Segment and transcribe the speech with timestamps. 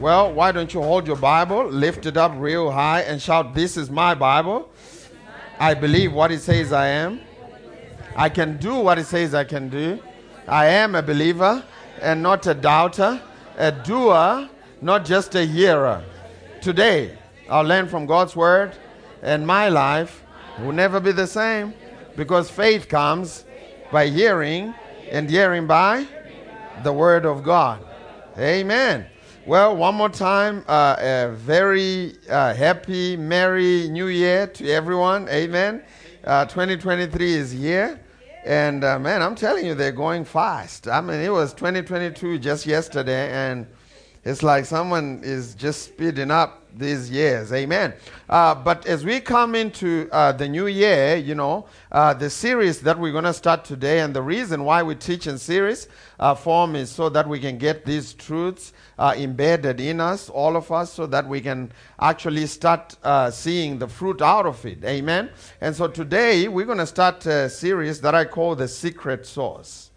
[0.00, 3.76] Well, why don't you hold your Bible, lift it up real high, and shout, This
[3.76, 4.70] is my Bible.
[5.58, 7.20] I believe what it says I am.
[8.14, 9.98] I can do what it says I can do.
[10.46, 11.64] I am a believer
[12.00, 13.20] and not a doubter,
[13.56, 14.48] a doer,
[14.80, 16.04] not just a hearer.
[16.60, 17.18] Today,
[17.50, 18.76] I'll learn from God's word,
[19.20, 20.22] and my life
[20.60, 21.74] will never be the same
[22.14, 23.44] because faith comes
[23.90, 24.74] by hearing,
[25.10, 26.06] and hearing by
[26.84, 27.84] the word of God.
[28.38, 29.06] Amen.
[29.48, 35.26] Well, one more time, uh, a very uh, happy, merry new year to everyone.
[35.30, 35.82] Amen.
[36.22, 37.98] Uh, 2023 is here.
[38.44, 40.86] And uh, man, I'm telling you, they're going fast.
[40.86, 43.66] I mean, it was 2022 just yesterday, and
[44.24, 47.52] it's like someone is just speeding up these years.
[47.52, 47.94] Amen.
[48.28, 52.80] Uh, but as we come into uh, the new year, you know, uh, the series
[52.80, 55.88] that we're going to start today, and the reason why we teach in series
[56.20, 60.56] uh, form is so that we can get these truths uh, embedded in us, all
[60.56, 64.84] of us, so that we can actually start uh, seeing the fruit out of it.
[64.84, 65.30] Amen.
[65.60, 69.90] And so today we're going to start a series that I call the secret source.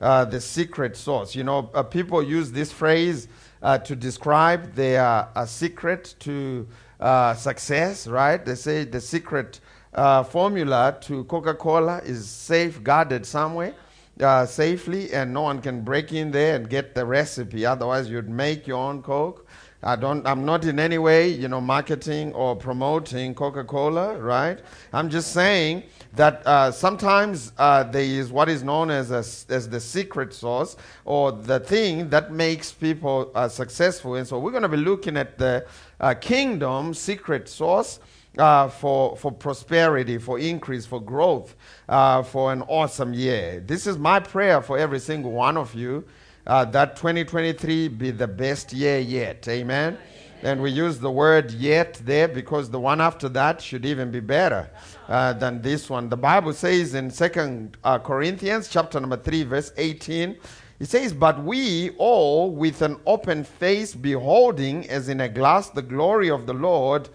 [0.00, 1.34] The secret source.
[1.34, 3.26] You know, people use this phrase
[3.62, 6.66] uh, to describe their uh, secret to
[7.00, 8.44] uh, success, right?
[8.44, 9.60] They say the secret
[9.94, 13.74] uh, formula to Coca Cola is safeguarded somewhere.
[14.20, 17.64] Uh, safely, and no one can break in there and get the recipe.
[17.64, 19.46] Otherwise, you'd make your own Coke.
[19.80, 20.26] I don't.
[20.26, 24.58] I'm not in any way, you know, marketing or promoting Coca-Cola, right?
[24.92, 25.84] I'm just saying
[26.16, 29.18] that uh, sometimes uh, there is what is known as a,
[29.54, 34.16] as the secret sauce or the thing that makes people uh, successful.
[34.16, 35.64] And so we're going to be looking at the
[36.00, 38.00] uh, kingdom secret sauce.
[38.36, 41.56] Uh, for, for prosperity, for increase, for growth,
[41.88, 43.60] uh, for an awesome year.
[43.66, 46.04] This is my prayer for every single one of you
[46.48, 49.46] uh, that 2023 be the best year yet.
[49.48, 49.98] Amen.
[50.42, 54.20] And we use the word yet there because the one after that should even be
[54.20, 54.70] better
[55.08, 56.08] uh, than this one.
[56.08, 60.36] The Bible says in Second uh, Corinthians chapter number 3 verse 18,
[60.80, 65.82] it says, But we all with an open face beholding as in a glass the
[65.82, 67.08] glory of the Lord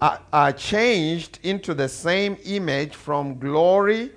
[0.00, 4.10] are, are changed into the same image from glory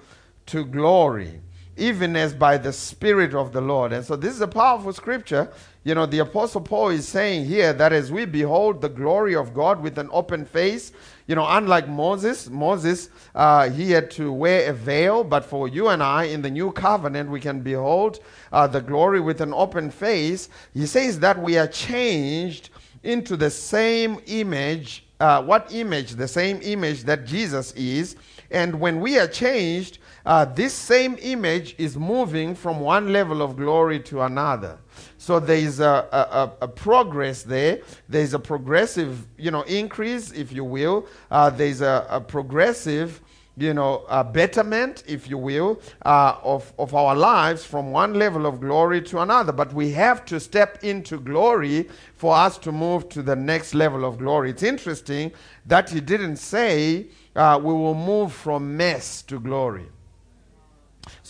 [0.47, 1.41] to glory
[1.77, 3.93] even as by the Spirit of the Lord.
[3.93, 5.49] And so this is a powerful scripture.
[5.83, 9.53] You know, the Apostle Paul is saying here that as we behold the glory of
[9.53, 10.93] God with an open face,
[11.27, 15.89] you know, unlike Moses, Moses, uh, he had to wear a veil, but for you
[15.89, 18.19] and I in the new covenant, we can behold
[18.51, 20.49] uh, the glory with an open face.
[20.73, 22.69] He says that we are changed
[23.03, 25.05] into the same image.
[25.19, 26.11] Uh, what image?
[26.11, 28.15] The same image that Jesus is.
[28.51, 33.57] And when we are changed, uh, this same image is moving from one level of
[33.57, 34.79] glory to another.
[35.17, 37.81] So there is a, a, a, progress there.
[38.07, 41.07] There is a progressive, you know, increase, if you will.
[41.29, 43.21] Uh, there is a, a, progressive,
[43.57, 48.45] you know, a betterment, if you will, uh, of, of our lives from one level
[48.45, 49.51] of glory to another.
[49.51, 54.05] But we have to step into glory for us to move to the next level
[54.05, 54.51] of glory.
[54.51, 55.33] It's interesting
[55.65, 59.87] that he didn't say uh, we will move from mess to glory.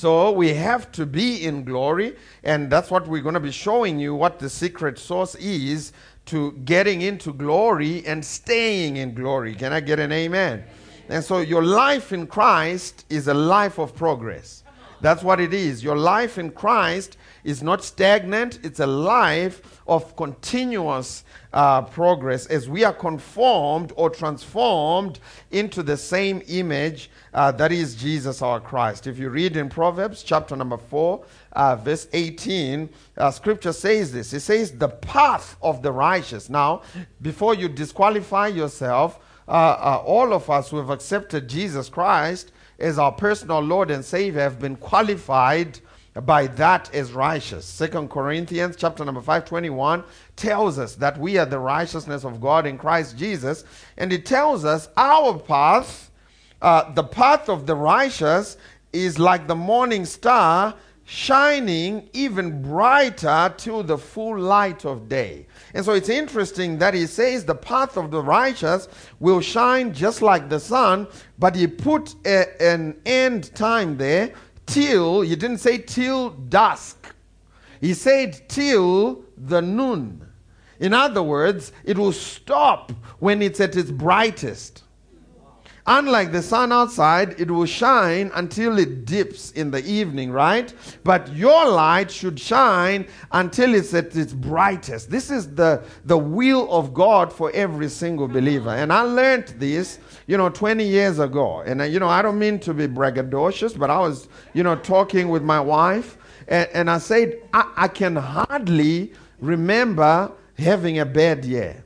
[0.04, 4.00] So we have to be in glory, and that's what we're going to be showing
[4.00, 5.94] you what the secret source is
[6.26, 9.56] to getting into glory and staying in glory.
[9.56, 10.66] Can I get an amen?
[11.08, 14.66] And so your life in Christ is a life of progress.
[15.00, 15.82] That's what it is.
[15.82, 22.70] Your life in Christ is not stagnant, it's a life of continuous uh, progress as
[22.70, 25.20] we are conformed or transformed
[25.52, 29.08] into the same image uh, that is Jesus our Christ.
[29.08, 34.34] If you read in Proverbs chapter number 4, uh, verse 18, uh, scripture says this
[34.34, 36.50] it says, The path of the righteous.
[36.50, 36.82] Now,
[37.22, 42.98] before you disqualify yourself, uh, uh, all of us who have accepted Jesus Christ as
[42.98, 45.80] our personal Lord and Savior have been qualified
[46.22, 47.66] by that is righteous.
[47.66, 50.04] Second Corinthians chapter number 521
[50.36, 53.64] tells us that we are the righteousness of God in Christ Jesus.
[53.98, 56.12] And it tells us our path,
[56.62, 58.58] uh, the path of the righteous
[58.92, 60.76] is like the morning star
[61.06, 65.46] shining even brighter till the full light of day.
[65.74, 68.88] And so it's interesting that he says the path of the righteous
[69.20, 71.08] will shine just like the sun,
[71.40, 74.34] but he put a, an end time there
[74.66, 77.14] till, he didn't say till dusk.
[77.82, 80.26] He said till the noon.
[80.80, 84.83] In other words, it will stop when it's at its brightest.
[85.86, 90.74] Unlike the sun outside, it will shine until it dips in the evening, right?
[91.04, 95.10] But your light should shine until it's at its brightest.
[95.10, 98.70] This is the, the will of God for every single believer.
[98.70, 101.64] And I learned this, you know, 20 years ago.
[101.64, 104.78] And, uh, you know, I don't mean to be braggadocious, but I was, you know,
[104.78, 111.06] talking with my wife, and, and I said, I, I can hardly remember having a
[111.06, 111.83] bad year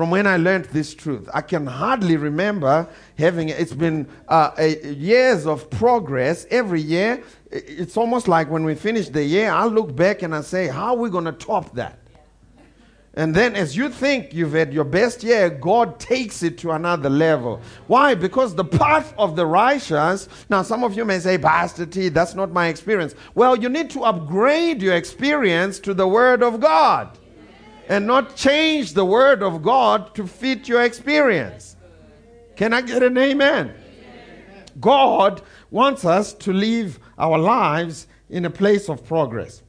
[0.00, 1.28] from when I learned this truth.
[1.34, 2.88] I can hardly remember
[3.18, 7.22] having it's been uh, a, years of progress every year.
[7.50, 10.94] It's almost like when we finish the year, I look back and I say, How
[10.94, 11.98] are we going to top that?
[13.12, 17.10] And then, as you think you've had your best year, God takes it to another
[17.10, 17.60] level.
[17.86, 18.14] Why?
[18.14, 20.30] Because the path of the righteous.
[20.48, 23.14] Now, some of you may say, Pastor T, that's not my experience.
[23.34, 27.18] Well, you need to upgrade your experience to the Word of God
[27.90, 31.76] and not change the word of God to fit your experience.
[32.54, 33.74] Can I get an amen?
[34.80, 35.42] God
[35.72, 39.62] wants us to live our lives in a place of progress.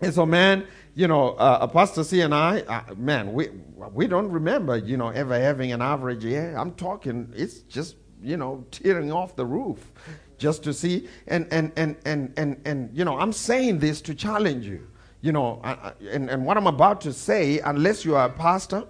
[0.00, 0.64] And so, man,
[0.94, 3.48] you know, uh, Apostle C and I, uh, man, we
[3.92, 6.56] we don't remember, you know, ever having an average year.
[6.56, 9.90] I'm talking, it's just, you know, tearing off the roof
[10.38, 11.08] just to see.
[11.26, 14.86] And and and and and and you know, I'm saying this to challenge you
[15.22, 15.60] you know,
[16.10, 18.84] and, and what I'm about to say, unless you are a pastor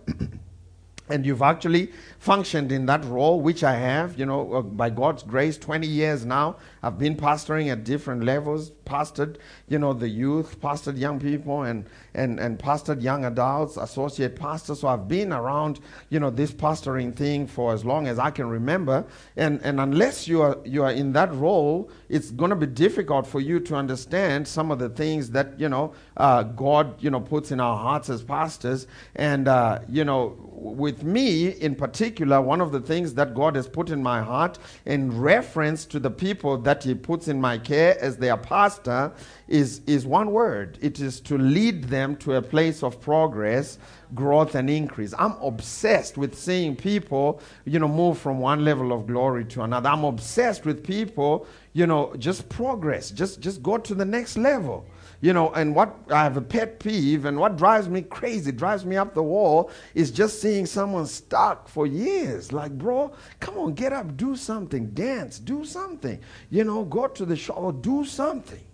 [1.08, 5.22] and you've actually functioned in that role, which I have, you know, uh, by God's
[5.22, 9.36] grace, 20 years now, I've been pastoring at different levels, pastored,
[9.68, 14.80] you know, the youth, pastored young people, and, and, and pastored young adults, associate pastors.
[14.80, 15.80] So I've been around,
[16.10, 19.06] you know, this pastoring thing for as long as I can remember.
[19.38, 23.26] And, and unless you are, you are in that role, it's going to be difficult
[23.26, 27.20] for you to understand some of the things that, you know, uh, God, you know,
[27.20, 28.86] puts in our hearts as pastors.
[29.16, 33.68] And, uh, you know, with me in particular, one of the things that God has
[33.68, 37.96] put in my heart in reference to the people that He puts in my care
[38.00, 39.12] as their pastor
[39.48, 43.78] is, is one word it is to lead them to a place of progress,
[44.14, 45.14] growth, and increase.
[45.18, 49.88] I'm obsessed with seeing people, you know, move from one level of glory to another.
[49.88, 54.86] I'm obsessed with people, you know, just progress, just, just go to the next level.
[55.22, 58.86] You know, and what I have a pet peeve, and what drives me crazy, drives
[58.86, 62.52] me up the wall, is just seeing someone stuck for years.
[62.52, 66.18] Like, bro, come on, get up, do something, dance, do something.
[66.48, 68.64] You know, go to the show, do something.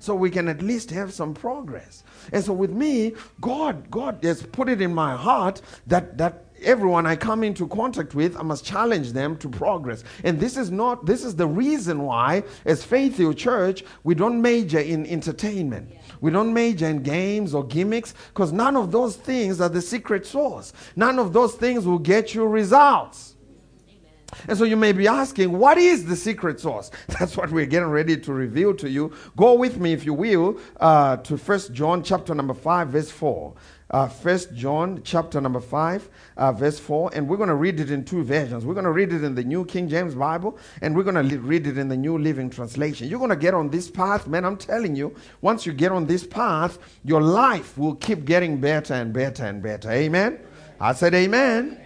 [0.00, 2.04] So we can at least have some progress.
[2.32, 7.06] And so with me, God, God has put it in my heart that that everyone
[7.06, 10.04] I come into contact with, I must challenge them to progress.
[10.24, 14.40] And this is not, this is the reason why, as Faith Hill Church, we don't
[14.40, 15.92] major in entertainment.
[16.20, 20.26] We don't major in games or gimmicks because none of those things are the secret
[20.26, 20.72] source.
[20.96, 23.36] None of those things will get you results.
[24.46, 26.90] And so you may be asking, what is the secret sauce?
[27.18, 29.12] That's what we're getting ready to reveal to you.
[29.36, 33.54] Go with me, if you will, uh, to First John chapter number 5, verse 4
[33.90, 37.90] uh, First John chapter number 5, uh, verse 4, and we're going to read it
[37.90, 38.64] in two versions.
[38.64, 41.38] We're going to read it in the New King James Bible, and we're going to
[41.38, 43.08] read it in the New Living Translation.
[43.08, 44.44] You're going to get on this path, man.
[44.44, 48.94] I'm telling you, once you get on this path, your life will keep getting better
[48.94, 49.90] and better and better.
[49.90, 50.38] Amen?
[50.78, 51.78] I said, Amen.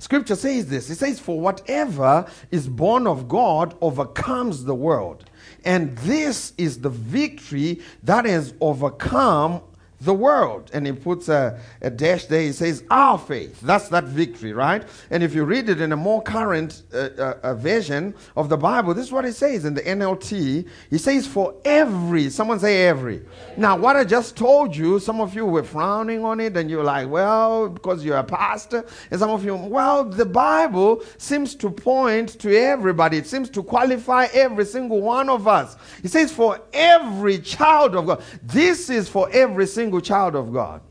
[0.00, 5.24] Scripture says this it says, For whatever is born of God overcomes the world.
[5.64, 9.62] And this is the victory that has overcome
[10.00, 10.70] the world.
[10.72, 12.42] And he puts a, a dash there.
[12.42, 13.60] He says, Our faith.
[13.60, 14.84] That's that victory, right?
[15.10, 17.08] And if you read it in a more current uh,
[17.42, 20.68] uh, version of the Bible, this is what it says in the NLT.
[20.90, 23.22] He says, For every, someone say every.
[23.56, 26.84] Now, what I just told you, some of you were frowning on it and you're
[26.84, 28.84] like, Well, because you're a pastor.
[29.10, 33.62] And some of you, well, the Bible seems to point to everybody, it seems to
[33.62, 35.76] qualify every single one of us.
[36.02, 38.22] He says, For every child of God.
[38.44, 40.82] This is for every single single child of God.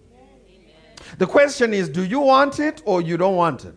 [1.19, 3.75] The question is do you want it or you don't want it?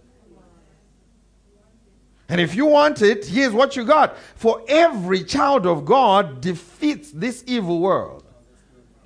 [2.30, 4.16] And if you want it, here's what you got.
[4.36, 8.24] For every child of God defeats this evil world.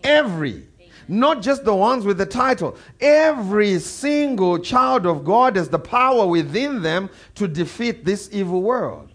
[0.04, 0.68] Every.
[1.09, 2.76] Not just the ones with the title.
[3.00, 9.11] Every single child of God has the power within them to defeat this evil world.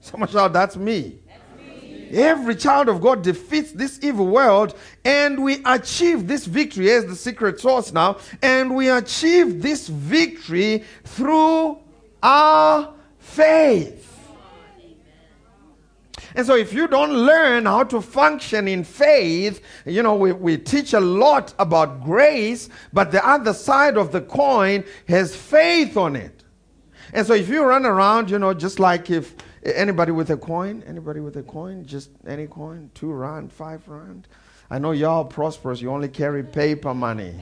[0.00, 1.18] So much out, that's me.
[2.14, 7.16] Every child of God defeats this evil world, and we achieve this victory as the
[7.16, 11.78] secret source now, and we achieve this victory through
[12.22, 14.14] our faith.
[16.36, 20.56] And so, if you don't learn how to function in faith, you know, we, we
[20.56, 26.16] teach a lot about grace, but the other side of the coin has faith on
[26.16, 26.42] it.
[27.12, 30.82] And so, if you run around, you know, just like if anybody with a coin,
[30.86, 34.28] anybody with a coin, just any coin, two rand, five rand.
[34.70, 37.34] I know y'all prosperous, you only carry paper money.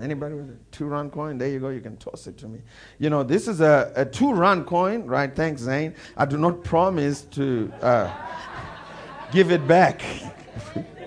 [0.00, 1.36] Anybody with a two rand coin?
[1.38, 1.68] There you go.
[1.68, 2.60] You can toss it to me.
[2.98, 5.34] You know, this is a, a two rand coin, right?
[5.34, 5.94] Thanks, Zane.
[6.16, 8.10] I do not promise to uh,
[9.32, 10.02] give it back.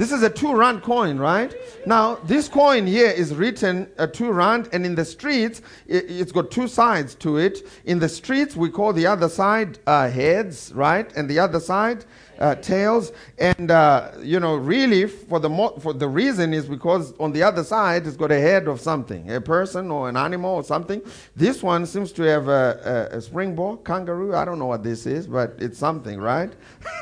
[0.00, 1.54] this is a two rand coin, right?
[1.84, 6.32] Now, this coin here is written a two rand, and in the streets, it, has
[6.32, 7.68] got two sides to it.
[7.84, 11.14] In the streets, we call the other side uh, heads, right?
[11.14, 12.06] And the other side
[12.38, 13.12] uh, tails.
[13.36, 17.42] And, uh, you know, really, for the, mo- for the reason is because on the
[17.42, 21.02] other side, it's got a head of something, a person or an animal or something.
[21.36, 24.34] This one seems to have a, a, a springbok, kangaroo.
[24.34, 26.50] I don't know what this is, but it's something, right?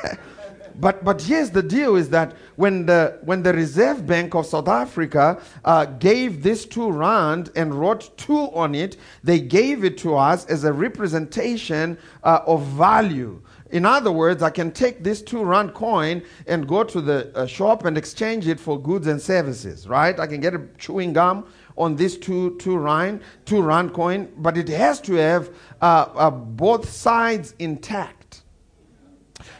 [0.79, 4.67] But, but here's the deal is that when the, when the Reserve Bank of South
[4.69, 10.15] Africa uh, gave this two rand and wrote two on it, they gave it to
[10.15, 13.41] us as a representation uh, of value.
[13.71, 17.45] In other words, I can take this two rand coin and go to the uh,
[17.45, 20.17] shop and exchange it for goods and services, right?
[20.19, 21.45] I can get a chewing gum
[21.77, 25.49] on this two, two rand, two rand coin, but it has to have
[25.81, 28.18] uh, uh, both sides intact.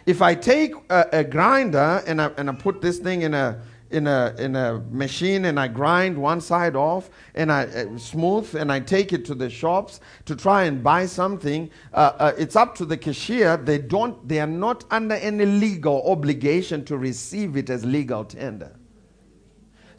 [0.06, 3.62] If I take a, a grinder and I, and I put this thing in a,
[3.92, 8.56] in a, in a machine and I grind one side off and I uh, smooth
[8.56, 11.70] and I take it to the shops to try and buy something.
[11.94, 13.58] Uh, uh, it's up to the cashier.
[13.58, 14.28] They don't.
[14.28, 18.79] They are not under any legal obligation to receive it as legal tender.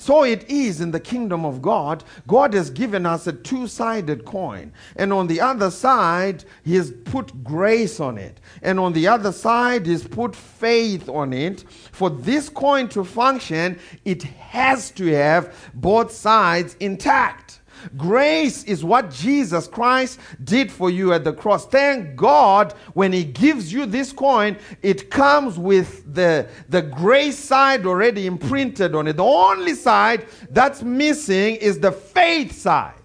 [0.00, 2.04] So it is in the kingdom of God.
[2.26, 4.72] God has given us a two sided coin.
[4.96, 8.40] And on the other side, He has put grace on it.
[8.62, 11.66] And on the other side, He's put faith on it.
[11.92, 17.49] For this coin to function, it has to have both sides intact.
[17.96, 21.66] Grace is what Jesus Christ did for you at the cross.
[21.66, 27.86] Thank God when He gives you this coin, it comes with the, the grace side
[27.86, 29.16] already imprinted on it.
[29.16, 32.99] The only side that's missing is the faith side.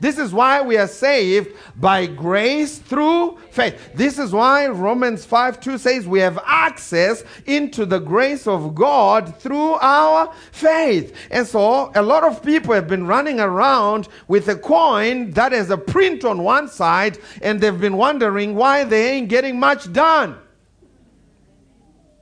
[0.00, 3.92] This is why we are saved by grace through faith.
[3.94, 9.36] This is why Romans 5 2 says we have access into the grace of God
[9.38, 11.14] through our faith.
[11.30, 15.68] And so a lot of people have been running around with a coin that has
[15.68, 20.38] a print on one side, and they've been wondering why they ain't getting much done.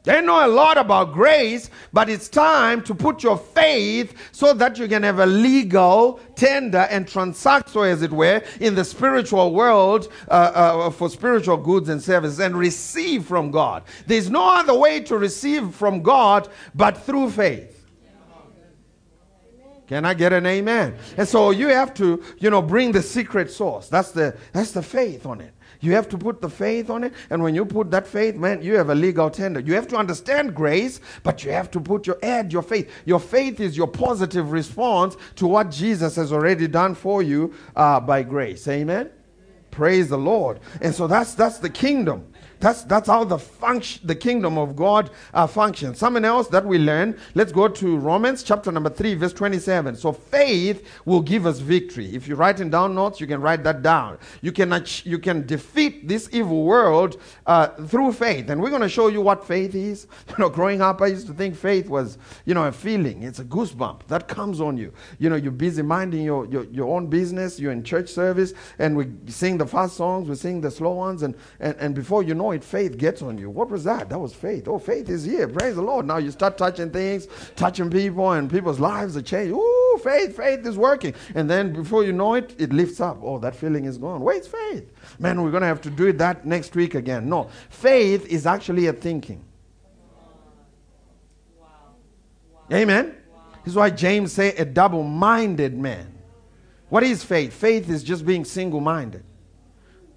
[0.09, 4.79] They know a lot about grace, but it's time to put your faith so that
[4.79, 9.53] you can have a legal tender and transact, so as it were, in the spiritual
[9.53, 13.83] world uh, uh, for spiritual goods and services and receive from God.
[14.07, 17.87] There's no other way to receive from God but through faith.
[19.89, 20.97] Can I get an amen?
[21.19, 23.91] And so you have to, you know, bring the secret source.
[23.91, 25.53] That's the that's the faith on it.
[25.81, 27.13] You have to put the faith on it.
[27.31, 29.61] And when you put that faith, man, you have a legal tender.
[29.61, 32.91] You have to understand grace, but you have to put your add your faith.
[33.05, 38.01] Your faith is your positive response to what Jesus has already done for you uh,
[38.01, 38.67] by grace.
[38.67, 39.11] Amen.
[39.71, 40.59] Praise the Lord.
[40.81, 42.33] And so that's that's the kingdom.
[42.61, 45.99] That's, that's how the, function, the kingdom of God uh, functions.
[45.99, 49.97] Something else that we learn, let's go to Romans chapter number 3, verse 27.
[49.97, 52.15] So faith will give us victory.
[52.15, 54.19] If you're writing down notes, you can write that down.
[54.43, 58.51] You can, you can defeat this evil world uh, through faith.
[58.51, 60.07] And we're going to show you what faith is.
[60.39, 63.25] You know, growing up, I used to think faith was, you know, a feeling.
[63.25, 64.93] It's a goosebump that comes on you.
[65.19, 67.59] You know, you're busy minding your, your, your own business.
[67.59, 71.23] You're in church service, and we sing the fast songs, we sing the slow ones,
[71.23, 73.51] and, and, and before you know know it, faith gets on you.
[73.51, 74.09] What was that?
[74.09, 74.69] That was faith.
[74.69, 75.49] Oh, faith is here.
[75.49, 76.07] Praise the Lord.
[76.07, 79.53] Now you start touching things, touching people, and people's lives are changed.
[79.53, 81.15] Ooh, faith, faith is working.
[81.35, 83.19] And then before you know it, it lifts up.
[83.23, 84.21] Oh, that feeling is gone.
[84.21, 84.91] Where's faith?
[85.19, 87.29] Man, we're going to have to do that next week again.
[87.29, 89.45] No, faith is actually a thinking.
[91.59, 91.69] Wow.
[92.71, 92.77] Wow.
[92.77, 93.17] Amen.
[93.33, 93.41] Wow.
[93.65, 96.15] This is why James say a double-minded man.
[96.89, 97.53] What is faith?
[97.53, 99.25] Faith is just being single-minded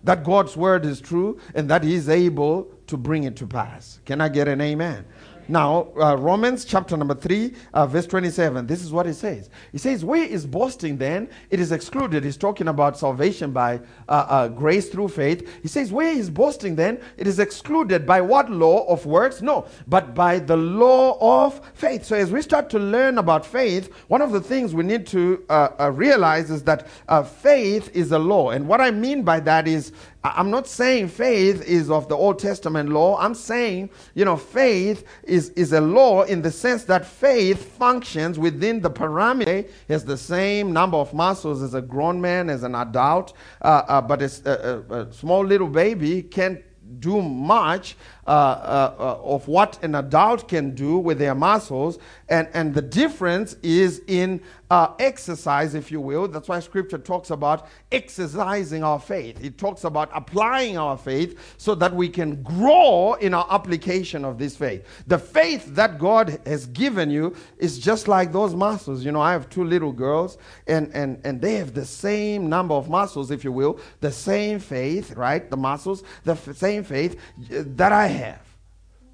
[0.03, 3.99] that God's word is true and that He's able to bring it to pass.
[4.05, 5.05] Can I get an amen?
[5.47, 9.49] Now, uh, Romans chapter number 3, uh, verse 27, this is what it says.
[9.73, 11.29] It says, Where is boasting then?
[11.49, 12.23] It is excluded.
[12.23, 15.47] He's talking about salvation by uh, uh, grace through faith.
[15.61, 16.99] He says, Where is boasting then?
[17.17, 19.41] It is excluded by what law of works?
[19.41, 22.05] No, but by the law of faith.
[22.05, 25.43] So, as we start to learn about faith, one of the things we need to
[25.49, 26.87] uh, uh, realize is that
[27.27, 28.51] faith is a law.
[28.51, 29.91] And what I mean by that is,
[30.23, 33.17] I'm not saying faith is of the Old Testament law.
[33.17, 38.37] I'm saying, you know, faith is, is a law in the sense that faith functions
[38.37, 42.75] within the parameter, has the same number of muscles as a grown man, as an
[42.75, 46.61] adult, uh, uh, but a, a, a small little baby can't
[46.99, 47.95] do much
[48.27, 51.97] uh, uh, uh, of what an adult can do with their muscles.
[52.29, 56.29] And, and the difference is in uh, exercise, if you will.
[56.29, 59.43] That's why scripture talks about exercising our faith.
[59.43, 64.37] It talks about applying our faith so that we can grow in our application of
[64.37, 65.03] this faith.
[65.07, 69.03] The faith that God has given you is just like those muscles.
[69.03, 70.37] You know, I have two little girls,
[70.67, 74.57] and, and, and they have the same number of muscles, if you will, the same
[74.59, 75.49] faith, right?
[75.49, 77.19] The muscles, the f- same faith
[77.53, 78.50] uh, that I have.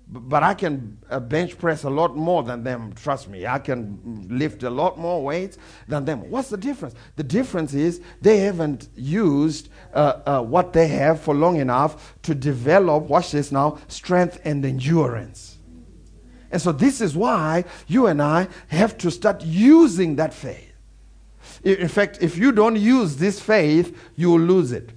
[0.10, 2.94] But I can uh, bench press a lot more than them.
[2.94, 6.30] Trust me, I can lift a lot more weights than them.
[6.30, 6.96] What's the difference?
[7.18, 12.34] The difference is they haven't used uh, uh, what they have for long enough to
[12.34, 15.58] develop, watch this now, strength and endurance.
[16.52, 20.74] And so, this is why you and I have to start using that faith.
[21.64, 24.92] In fact, if you don't use this faith, you will lose it.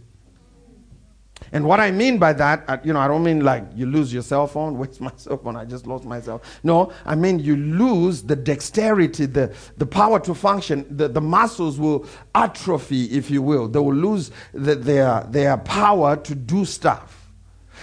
[1.52, 4.12] And what I mean by that, uh, you know, I don't mean like you lose
[4.12, 4.78] your cell phone.
[4.78, 5.57] Where's my cell phone?
[5.57, 6.42] I just lost my cell.
[6.62, 10.87] No, I mean you lose the dexterity, the, the power to function.
[10.97, 13.69] The, the muscles will atrophy, if you will.
[13.69, 17.19] They will lose the, their, their power to do stuff.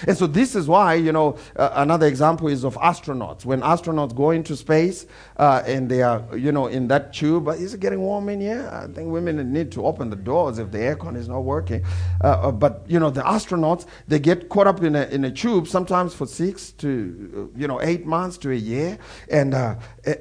[0.06, 3.46] And so this is why, you know, uh, another example is of astronauts.
[3.46, 5.06] When astronauts go into space
[5.38, 8.70] uh, and they are, you know, in that tube, is it getting warm in here?
[8.72, 11.84] I think women need to open the doors if the aircon is not working.
[12.24, 15.32] Uh, uh, but, you know, the astronauts, they get caught up in a, in a
[15.32, 18.98] tube sometimes for six to, uh, you know, eight months to a year.
[19.30, 19.76] And, uh,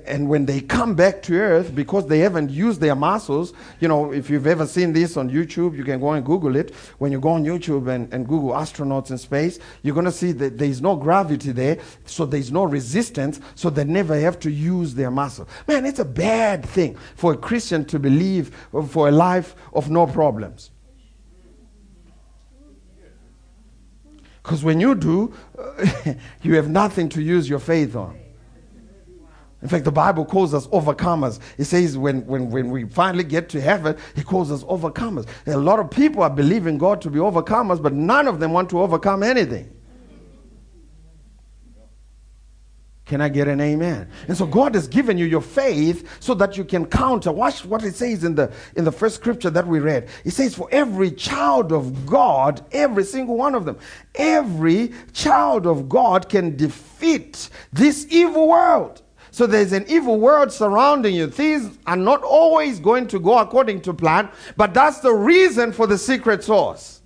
[0.07, 4.13] and when they come back to Earth, because they haven't used their muscles, you know,
[4.13, 6.75] if you've ever seen this on YouTube, you can go and Google it.
[6.99, 10.33] When you go on YouTube and, and Google astronauts in space, you're going to see
[10.33, 14.95] that there's no gravity there, so there's no resistance, so they never have to use
[14.95, 15.49] their muscle.
[15.67, 18.55] Man, it's a bad thing for a Christian to believe
[18.89, 20.71] for a life of no problems.
[24.43, 25.35] Because when you do,
[26.43, 28.17] you have nothing to use your faith on.
[29.63, 31.41] In fact, the Bible calls us overcomers.
[31.57, 35.27] It says when, when, when we finally get to heaven, He calls us overcomers.
[35.47, 38.69] A lot of people are believing God to be overcomers, but none of them want
[38.71, 39.73] to overcome anything.
[43.07, 44.11] Can I get an amen?
[44.27, 47.31] And so God has given you your faith so that you can counter.
[47.31, 50.09] Watch what it says in the in the first scripture that we read.
[50.25, 53.79] It says, For every child of God, every single one of them,
[54.17, 59.03] every child of God can defeat this evil world.
[59.37, 61.29] So there's an evil world surrounding you.
[61.29, 65.87] Things are not always going to go according to plan, but that's the reason for
[65.87, 67.03] the secret source.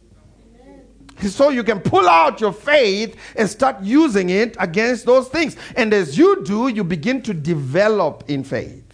[1.22, 5.56] So you can pull out your faith and start using it against those things.
[5.74, 8.89] And as you do, you begin to develop in faith.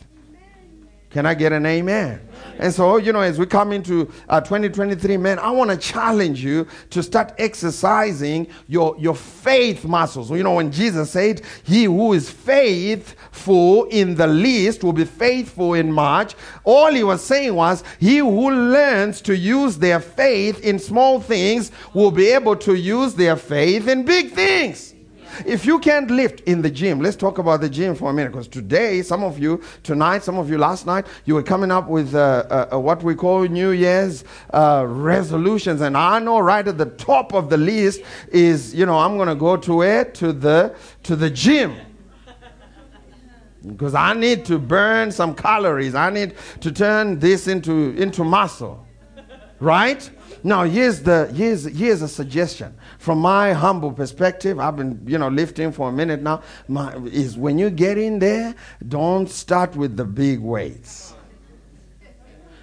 [1.16, 2.20] Can I get an amen?
[2.58, 6.44] And so, you know, as we come into uh, 2023, man, I want to challenge
[6.44, 10.30] you to start exercising your, your faith muscles.
[10.30, 15.72] You know, when Jesus said, He who is faithful in the least will be faithful
[15.72, 20.78] in much, all he was saying was, He who learns to use their faith in
[20.78, 24.95] small things will be able to use their faith in big things.
[25.44, 28.32] If you can't lift in the gym, let's talk about the gym for a minute.
[28.32, 31.88] Because today, some of you, tonight, some of you last night, you were coming up
[31.88, 35.80] with uh, uh, uh, what we call New Year's uh, resolutions.
[35.80, 39.28] And I know right at the top of the list is, you know, I'm going
[39.28, 40.04] to go to where?
[40.04, 41.76] To the, to the gym.
[43.66, 45.94] Because I need to burn some calories.
[45.96, 48.86] I need to turn this into, into muscle.
[49.58, 50.08] Right?
[50.42, 52.76] Now, here's, the, here's, here's a suggestion.
[52.98, 57.36] From my humble perspective, I've been, you know, lifting for a minute now, my, is
[57.36, 58.54] when you get in there,
[58.86, 61.14] don't start with the big weights.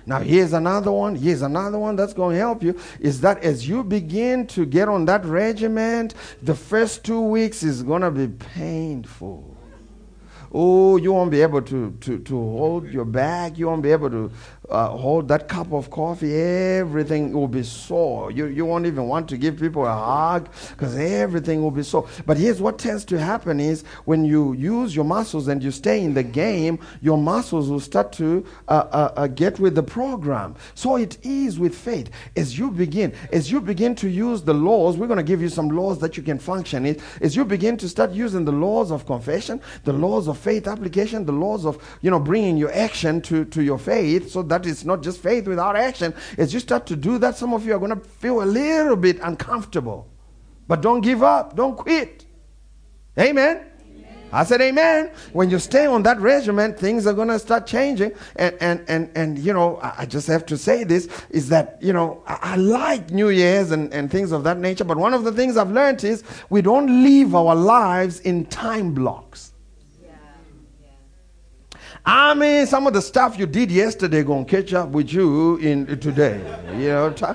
[0.05, 1.15] Now, here's another one.
[1.15, 2.77] Here's another one that's going to help you.
[2.99, 7.83] Is that as you begin to get on that regiment, the first two weeks is
[7.83, 9.53] going to be painful.
[10.55, 13.57] Oh, you won't be able to, to, to hold your bag.
[13.57, 14.31] You won't be able to
[14.69, 16.33] uh, hold that cup of coffee.
[16.35, 18.31] Everything will be sore.
[18.31, 22.07] You, you won't even want to give people a hug because everything will be sore.
[22.25, 26.03] But here's what tends to happen is when you use your muscles and you stay
[26.03, 30.55] in the game, your muscles will start to uh, uh, uh, get with the program.
[30.75, 32.09] So it is with faith.
[32.35, 35.49] As you begin, as you begin to use the laws, we're going to give you
[35.49, 36.99] some laws that you can function in.
[37.21, 41.25] As you begin to start using the laws of confession, the laws of faith application,
[41.25, 44.85] the laws of, you know, bringing your action to, to your faith so that it's
[44.85, 46.13] not just faith without action.
[46.37, 48.95] As you start to do that, some of you are going to feel a little
[48.95, 50.07] bit uncomfortable.
[50.67, 51.55] But don't give up.
[51.55, 52.25] Don't quit.
[53.17, 53.65] Amen.
[54.33, 55.11] I said, Amen.
[55.31, 58.13] When you stay on that regimen, things are going to start changing.
[58.35, 61.77] And, and, and, and you know, I, I just have to say this is that,
[61.81, 64.83] you know, I, I like New Year's and, and things of that nature.
[64.83, 68.93] But one of the things I've learned is we don't live our lives in time
[68.93, 69.52] blocks.
[72.05, 75.89] I mean, some of the stuff you did yesterday gonna catch up with you in
[75.89, 76.37] uh, today.
[76.73, 77.25] You know, t-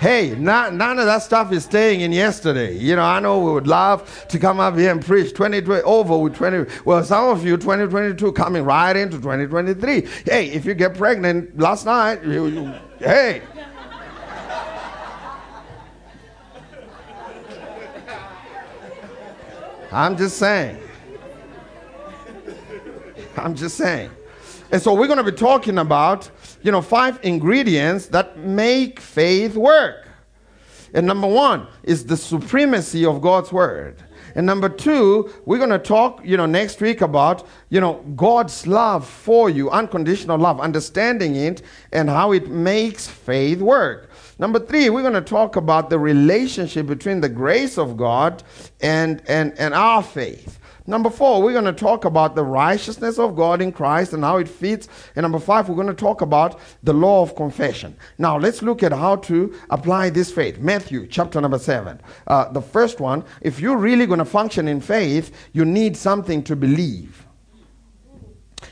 [0.00, 2.76] hey, not, none of that stuff is staying in yesterday.
[2.76, 6.18] You know, I know we would love to come up here and preach 2020 over
[6.18, 6.68] with 20.
[6.84, 10.08] Well, some of you 2022 coming right into 2023.
[10.24, 13.42] Hey, if you get pregnant last night, you, you, hey.
[19.92, 20.80] I'm just saying.
[23.36, 24.10] I'm just saying.
[24.70, 26.30] And so we're going to be talking about,
[26.62, 30.08] you know, five ingredients that make faith work.
[30.92, 34.02] And number one is the supremacy of God's word.
[34.34, 38.66] And number two, we're going to talk, you know, next week about, you know, God's
[38.66, 44.10] love for you, unconditional love, understanding it, and how it makes faith work.
[44.38, 48.42] Number three, we're going to talk about the relationship between the grace of God
[48.82, 50.58] and, and, and our faith.
[50.86, 54.36] Number four, we're going to talk about the righteousness of God in Christ and how
[54.38, 54.88] it fits.
[55.16, 57.96] And number five, we're going to talk about the law of confession.
[58.18, 60.58] Now, let's look at how to apply this faith.
[60.58, 62.00] Matthew chapter number seven.
[62.26, 66.42] Uh, the first one, if you're really going to function in faith, you need something
[66.44, 67.26] to believe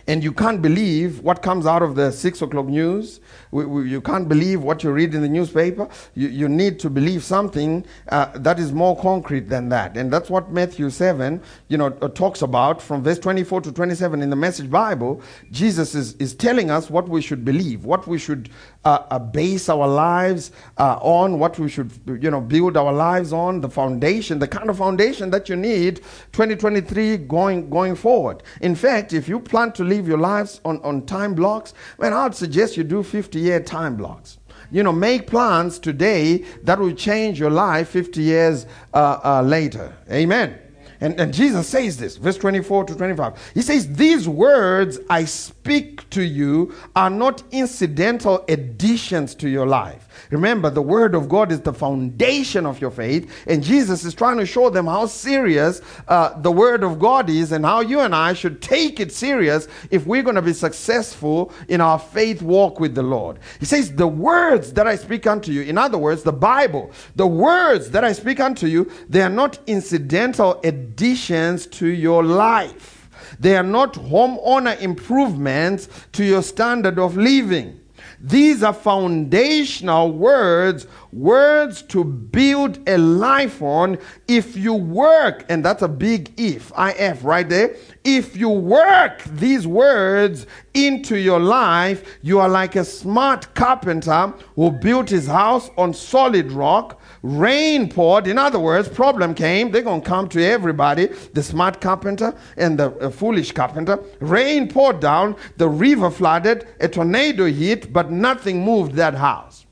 [0.06, 3.20] and you can't believe what comes out of the six o'clock news.
[3.54, 5.88] We, we, you can't believe what you read in the newspaper.
[6.16, 9.96] You, you need to believe something uh, that is more concrete than that.
[9.96, 14.22] And that's what Matthew 7, you know, uh, talks about from verse 24 to 27
[14.22, 15.22] in the Message Bible.
[15.52, 18.50] Jesus is, is telling us what we should believe, what we should
[18.84, 23.32] uh, uh base our lives uh, on, what we should, you know, build our lives
[23.32, 25.98] on, the foundation, the kind of foundation that you need
[26.32, 28.42] 2023 going, going forward.
[28.62, 32.34] In fact, if you plan to live your lives on, on time blocks, man, I'd
[32.34, 34.38] suggest you do 50 year time blocks.
[34.70, 39.94] You know, make plans today that will change your life 50 years uh, uh, later.
[40.10, 40.58] Amen.
[41.04, 43.52] And, and Jesus says this, verse 24 to 25.
[43.52, 50.08] He says, These words I speak to you are not incidental additions to your life.
[50.30, 54.38] Remember, the Word of God is the foundation of your faith, and Jesus is trying
[54.38, 58.14] to show them how serious uh, the Word of God is and how you and
[58.14, 62.80] I should take it serious if we're going to be successful in our faith walk
[62.80, 63.40] with the Lord.
[63.60, 67.26] He says, The words that I speak unto you, in other words, the Bible, the
[67.26, 73.08] words that I speak unto you, they are not incidental additions to your life.
[73.40, 77.80] They are not homeowner improvements to your standard of living.
[78.20, 83.98] These are foundational words, words to build a life on.
[84.28, 87.76] If you work, and that's a big if, IF right there.
[88.04, 94.70] If you work these words into your life, you are like a smart carpenter who
[94.70, 98.26] built his house on solid rock rain poured.
[98.26, 99.70] In other words, problem came.
[99.70, 103.98] They're going to come to everybody, the smart carpenter and the uh, foolish carpenter.
[104.20, 109.64] Rain poured down, the river flooded, a tornado hit, but nothing moved that house.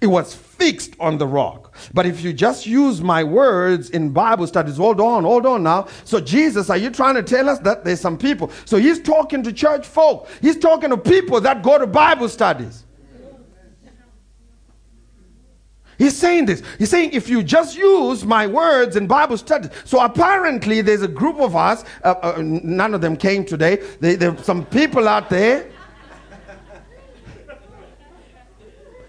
[0.00, 1.74] It was fixed on the rock.
[1.92, 5.88] But if you just use my words in Bible studies, hold on, hold on now.
[6.04, 8.50] So, Jesus, are you trying to tell us that there's some people?
[8.64, 12.84] So, he's talking to church folk, he's talking to people that go to Bible studies.
[16.02, 16.64] He's saying this.
[16.78, 19.68] He's saying if you just use my words in Bible study.
[19.84, 21.84] So apparently there's a group of us.
[22.02, 23.76] Uh, uh, none of them came today.
[24.00, 25.70] They, there are some people out there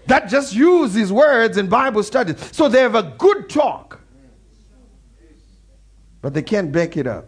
[0.06, 2.36] that just use these words in Bible studies.
[2.52, 3.98] So they have a good talk,
[6.22, 7.26] but they can't back it up.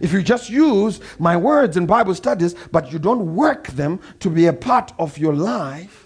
[0.00, 4.28] If you just use my words in Bible studies, but you don't work them to
[4.28, 6.03] be a part of your life,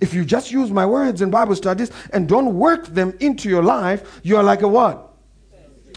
[0.00, 3.62] if you just use my words in Bible studies and don't work them into your
[3.62, 5.14] life, you are like a what?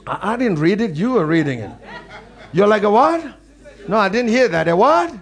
[0.06, 0.96] I, I didn't read it.
[0.96, 1.72] You were reading it.
[2.54, 3.24] You're like a what?
[3.88, 4.68] No, I didn't hear that.
[4.68, 5.14] A what?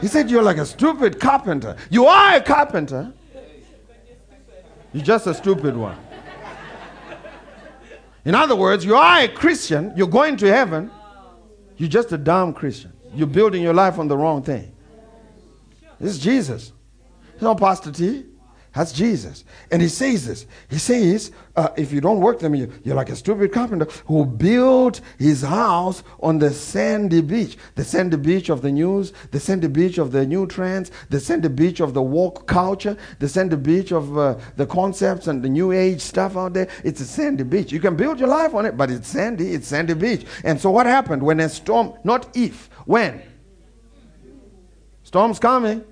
[0.00, 1.76] He said you're like a stupid carpenter.
[1.90, 3.12] You are a carpenter.
[4.92, 5.98] You're just a stupid one.
[8.24, 9.92] In other words, you are a Christian.
[9.96, 10.90] You're going to heaven.
[11.76, 12.92] You're just a dumb Christian.
[13.14, 14.74] You're building your life on the wrong thing.
[16.00, 16.72] This is Jesus.
[17.40, 18.24] Not Pastor T.
[18.76, 19.44] That's Jesus.
[19.70, 20.44] And he says this.
[20.68, 24.26] He says, uh, if you don't work them, you, you're like a stupid carpenter who
[24.26, 27.56] built his house on the sandy beach.
[27.74, 31.48] The sandy beach of the news, the sandy beach of the new trends, the sandy
[31.48, 35.72] beach of the woke culture, the sandy beach of uh, the concepts and the new
[35.72, 36.68] age stuff out there.
[36.84, 37.72] It's a sandy beach.
[37.72, 39.54] You can build your life on it, but it's sandy.
[39.54, 40.26] It's sandy beach.
[40.44, 43.22] And so what happened when a storm, not if, when?
[45.02, 45.82] Storm's coming.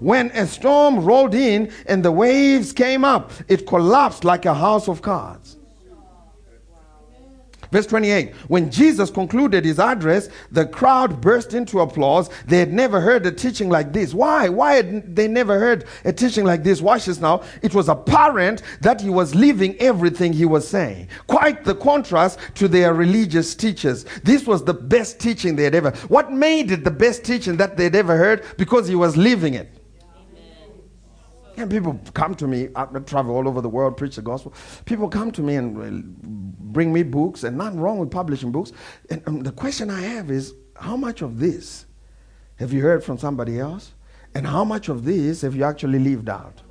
[0.00, 4.88] When a storm rolled in and the waves came up, it collapsed like a house
[4.88, 5.56] of cards.
[7.74, 12.30] Verse 28 When Jesus concluded his address, the crowd burst into applause.
[12.46, 14.14] They had never heard a teaching like this.
[14.14, 14.48] Why?
[14.48, 16.80] Why had they never heard a teaching like this?
[16.80, 17.42] Watch this now.
[17.62, 21.08] It was apparent that he was living everything he was saying.
[21.26, 24.04] Quite the contrast to their religious teachers.
[24.22, 25.90] This was the best teaching they had ever.
[26.06, 28.44] What made it the best teaching that they'd ever heard?
[28.56, 29.83] Because he was living it.
[31.56, 34.52] And people come to me, I travel all over the world, preach the gospel.
[34.84, 36.02] People come to me and uh,
[36.72, 38.72] bring me books, and nothing wrong with publishing books.
[39.10, 41.86] And um, the question I have is how much of this
[42.56, 43.92] have you heard from somebody else?
[44.34, 46.63] And how much of this have you actually lived out?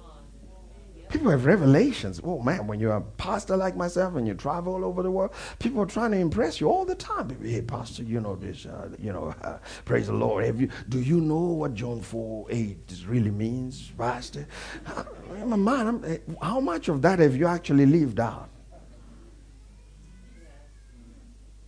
[1.13, 2.19] People have revelations.
[2.23, 5.32] Oh man, when you're a pastor like myself and you travel all over the world,
[5.60, 7.28] people are trying to impress you all the time.
[7.28, 10.43] People, hey, pastor, you know this, uh, you know, uh, praise the Lord.
[10.43, 10.69] Have you?
[10.89, 14.47] Do you know what John four eight really means, pastor?
[14.88, 15.04] Uh,
[15.45, 18.49] my man, eh, how much of that have you actually lived out?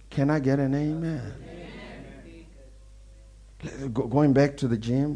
[0.10, 1.55] Can I get an amen?
[3.94, 5.16] Going back to the gym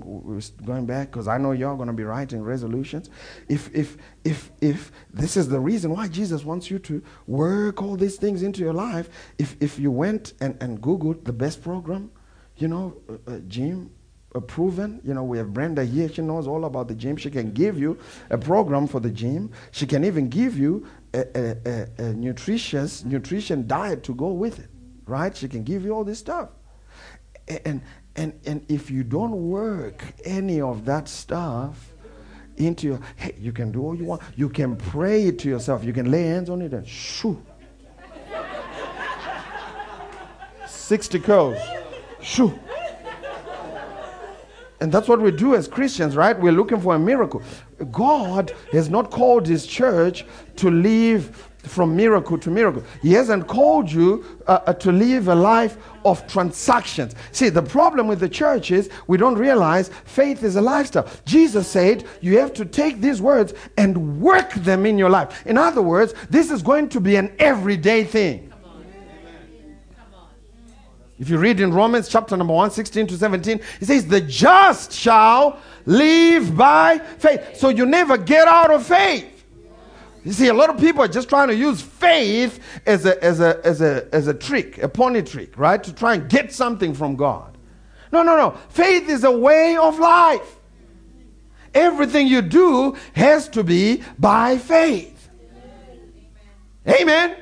[0.65, 3.09] going back because i know you're going to be writing resolutions.
[3.47, 7.95] If if if if this is the reason why jesus wants you to work all
[7.95, 12.11] these things into your life if if you went and and googled the best program
[12.57, 12.95] you know
[13.27, 13.91] uh, gym
[14.35, 17.17] uh, proven you know we have brenda here she knows all about the gym.
[17.17, 17.97] She can give you
[18.29, 19.51] a program for the gym.
[19.71, 24.59] She can even give you a, a, a, a nutritious nutrition diet to go with
[24.59, 24.69] it
[25.09, 25.35] right?
[25.35, 26.49] She can give you all this stuff.
[27.65, 27.81] And
[28.19, 31.93] and, and if you don't work any of that stuff
[32.57, 34.21] into your, hey, you can do all you want.
[34.35, 35.85] You can pray it to yourself.
[35.85, 37.41] You can lay hands on it and shoo.
[40.67, 41.57] 60 curls.
[42.21, 42.59] Shoo.
[44.81, 46.37] And that's what we do as Christians, right?
[46.37, 47.41] We're looking for a miracle.
[47.89, 50.25] God has not called his church
[50.57, 52.83] to live from miracle to miracle.
[53.01, 57.15] He hasn't called you uh, uh, to live a life of transactions.
[57.31, 61.07] See, the problem with the church is we don't realize faith is a lifestyle.
[61.25, 65.45] Jesus said you have to take these words and work them in your life.
[65.45, 68.49] In other words, this is going to be an everyday thing.
[71.19, 74.93] If you read in Romans chapter number 1, 16 to 17, it says, The just
[74.93, 77.57] shall live by faith.
[77.57, 79.38] So you never get out of faith.
[80.29, 83.39] You see, a lot of people are just trying to use faith as a, as
[83.39, 85.83] a, as a, as a trick, a pony trick, right?
[85.83, 87.57] To try and get something from God.
[88.11, 88.51] No, no, no.
[88.69, 90.57] Faith is a way of life.
[91.73, 95.31] Everything you do has to be by faith.
[96.87, 97.35] Amen.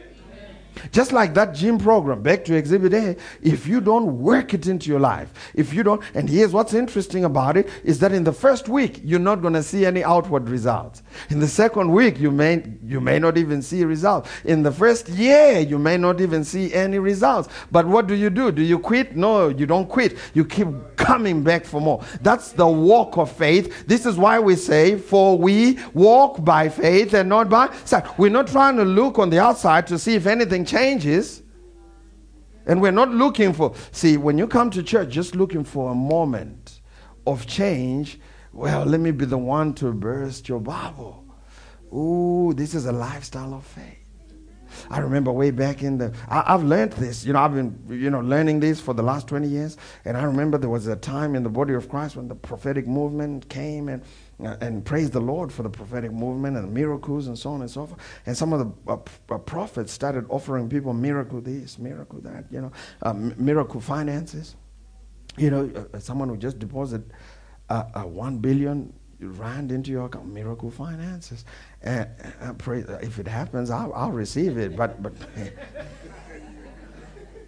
[0.91, 4.89] Just like that gym program, back to Exhibit A, if you don't work it into
[4.89, 8.33] your life, if you don't, and here's what's interesting about it is that in the
[8.33, 11.03] first week, you're not going to see any outward results.
[11.29, 14.29] In the second week, you may, you may not even see results.
[14.45, 17.49] In the first year, you may not even see any results.
[17.71, 18.51] But what do you do?
[18.51, 19.15] Do you quit?
[19.15, 20.17] No, you don't quit.
[20.33, 22.03] You keep coming back for more.
[22.21, 23.87] That's the walk of faith.
[23.87, 28.17] This is why we say, for we walk by faith and not by sight.
[28.17, 30.76] We're not trying to look on the outside to see if anything changes.
[30.77, 31.43] Changes
[32.67, 35.95] and we're not looking for, see, when you come to church just looking for a
[35.95, 36.81] moment
[37.25, 38.19] of change,
[38.51, 41.25] well, let me be the one to burst your bubble.
[41.93, 44.03] Ooh, this is a lifestyle of faith.
[44.89, 48.09] I remember way back in the, I, have learned this, you know, I've been, you
[48.09, 49.77] know, learning this for the last 20 years.
[50.03, 52.85] And I remember there was a time in the body of Christ when the prophetic
[52.85, 54.03] movement came and
[54.39, 57.87] and praise the Lord for the prophetic movement and miracles and so on and so
[57.87, 57.99] forth.
[58.25, 58.97] And some of the uh,
[59.33, 62.71] uh, prophets started offering people miracle this, miracle that, you know,
[63.01, 64.55] uh, miracle finances.
[65.37, 67.11] You know, uh, uh, someone who just deposited
[67.67, 71.43] one billion rand into your account, miracle finances.
[71.81, 72.07] And,
[72.39, 74.75] and pray, if it happens, I'll, I'll receive it.
[74.75, 75.13] But, but,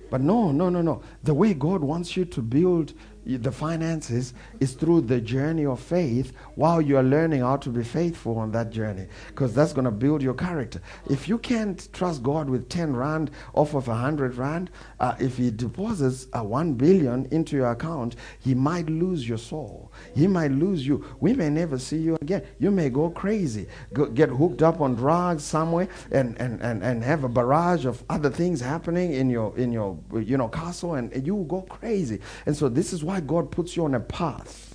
[0.10, 1.04] but no, no, no, no.
[1.24, 2.94] The way God wants you to build
[3.26, 7.84] the finances is through the journey of faith while you are learning how to be
[7.84, 10.82] faithful on that journey because that's going to build your character.
[11.10, 15.52] If you can't trust god with 10 rand off of 100 rand uh, if he
[15.52, 19.92] deposits a 1 billion into your account he might lose your soul.
[20.16, 21.06] He might lose you.
[21.20, 22.44] We may never see you again.
[22.60, 27.04] You may go crazy go, get hooked up on drugs somewhere and, and, and, and
[27.04, 31.12] have a barrage of other things happening in your in your you know castle and,
[31.14, 32.20] and you will go crazy.
[32.46, 34.69] And so this is why God puts you on a path.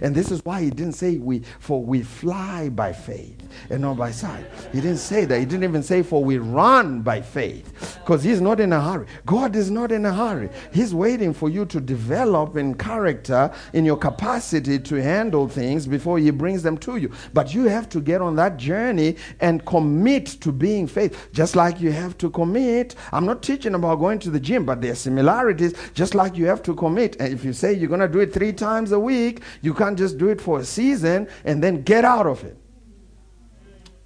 [0.00, 3.36] And this is why he didn't say we for we fly by faith
[3.70, 4.44] and not by sight.
[4.72, 5.38] He didn't say that.
[5.38, 7.98] He didn't even say for we run by faith.
[8.00, 9.06] Because he's not in a hurry.
[9.26, 10.50] God is not in a hurry.
[10.72, 16.18] He's waiting for you to develop in character, in your capacity to handle things before
[16.18, 17.10] he brings them to you.
[17.32, 21.28] But you have to get on that journey and commit to being faith.
[21.32, 22.94] Just like you have to commit.
[23.12, 26.46] I'm not teaching about going to the gym, but there are similarities, just like you
[26.46, 27.16] have to commit.
[27.20, 30.18] And if you say you're gonna do it three times a week, you can't just
[30.18, 32.56] do it for a season and then get out of it.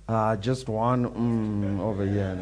[0.09, 2.39] Uh, just one mm, over here.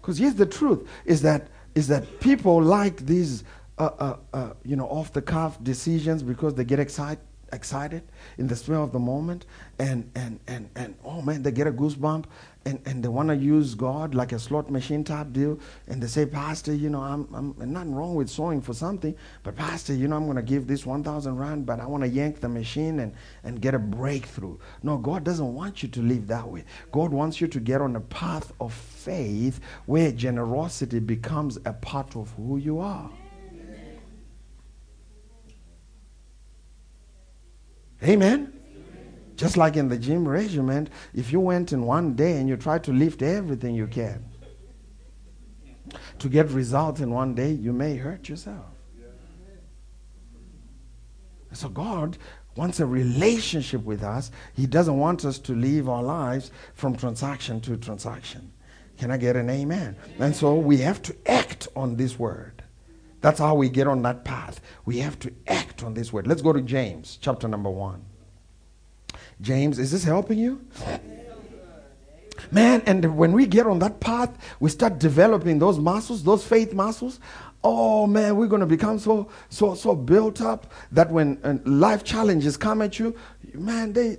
[0.00, 3.44] Because here's the truth: is that is that people like these,
[3.78, 7.20] uh, uh, uh, you know, off the cuff decisions because they get excited
[7.52, 8.02] excited
[8.38, 9.46] in the spur of the moment
[9.78, 12.24] and and and and oh man they get a goosebump
[12.64, 16.06] and, and they want to use God like a slot machine type deal, and they
[16.06, 20.08] say, Pastor, you know, I'm, I'm nothing wrong with sowing for something, but Pastor, you
[20.08, 23.00] know, I'm going to give this 1,000 rand, but I want to yank the machine
[23.00, 24.56] and, and get a breakthrough.
[24.82, 26.64] No, God doesn't want you to live that way.
[26.92, 32.16] God wants you to get on a path of faith where generosity becomes a part
[32.16, 33.10] of who you are.
[38.02, 38.61] Amen.
[39.42, 42.78] Just like in the gym regiment, if you went in one day and you try
[42.78, 44.24] to lift everything you can
[46.20, 48.66] to get results in one day, you may hurt yourself.
[51.50, 52.18] So God
[52.54, 54.30] wants a relationship with us.
[54.54, 58.52] He doesn't want us to live our lives from transaction to transaction.
[58.96, 59.96] Can I get an amen?
[60.20, 62.62] And so we have to act on this word.
[63.20, 64.60] That's how we get on that path.
[64.84, 66.28] We have to act on this word.
[66.28, 68.04] Let's go to James, chapter number 1.
[69.42, 70.64] James, is this helping you?
[72.50, 76.72] Man, and when we get on that path, we start developing those muscles, those faith
[76.72, 77.18] muscles.
[77.64, 82.02] Oh man, we're going to become so so so built up that when uh, life
[82.02, 83.16] challenges come at you,
[83.54, 84.18] man, they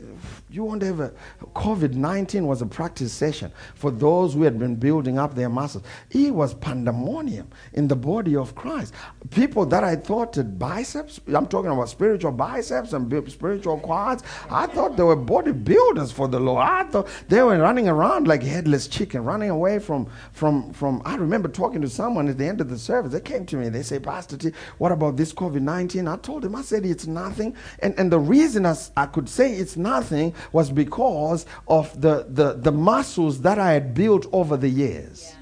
[0.54, 1.14] you won't ever.
[1.56, 5.84] COVID 19 was a practice session for those who had been building up their muscles.
[6.12, 8.94] It was pandemonium in the body of Christ.
[9.32, 14.68] People that I thought had biceps, I'm talking about spiritual biceps and spiritual quads, I
[14.68, 16.64] thought they were bodybuilders for the Lord.
[16.64, 21.02] I thought they were running around like headless chicken, running away from, from, from.
[21.04, 23.12] I remember talking to someone at the end of the service.
[23.12, 26.08] They came to me, they say, Pastor T, what about this COVID 19?
[26.08, 27.56] I told them, I said, it's nothing.
[27.80, 32.54] And, and the reason I, I could say it's nothing was because of the, the,
[32.54, 35.36] the muscles that I had built over the years.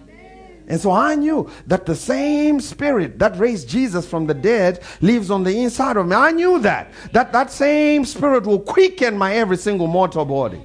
[0.68, 5.30] And so I knew that the same spirit that raised Jesus from the dead lives
[5.30, 6.16] on the inside of me.
[6.16, 6.92] I knew that.
[7.12, 10.62] That that same spirit will quicken my every single mortal body.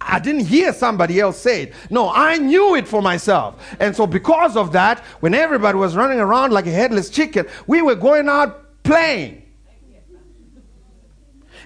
[0.00, 1.74] I didn't hear somebody else say it.
[1.90, 3.62] No, I knew it for myself.
[3.78, 7.82] And so because of that, when everybody was running around like a headless chicken, we
[7.82, 9.42] were going out playing.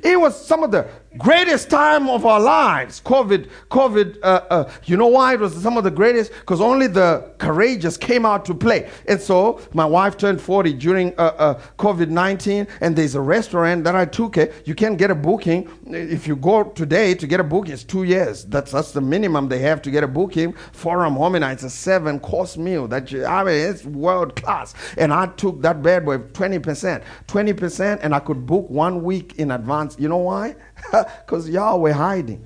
[0.05, 0.87] It was some of the
[1.18, 3.00] greatest time of our lives.
[3.00, 6.33] COVID, COVID, uh, uh, you know why it was some of the greatest?
[6.33, 8.90] Because only the courageous came out to play.
[9.09, 13.85] And so my wife turned 40 during uh, uh COVID 19, and there's a restaurant
[13.85, 14.55] that I took it.
[14.64, 15.70] You can get a booking.
[15.87, 18.44] If you go today to get a booking, it's two years.
[18.44, 20.53] That's, that's the minimum they have to get a booking.
[20.72, 22.88] Forum Homini, it's a seven course meal.
[22.88, 24.74] That you, I mean, it's world class.
[24.98, 27.03] And I took that bad boy 20%.
[27.29, 29.96] 20%, and I could book one week in advance.
[29.98, 30.57] You know why?
[31.27, 32.44] Because y'all were hiding.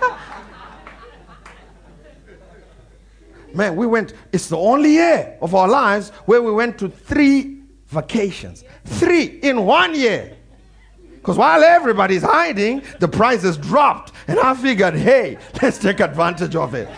[3.54, 7.62] Man, we went, it's the only year of our lives where we went to three
[7.86, 8.64] vacations.
[8.84, 10.36] Three in one year.
[11.22, 14.10] Because while everybody's hiding, the prices dropped.
[14.26, 16.88] And I figured, hey, let's take advantage of it.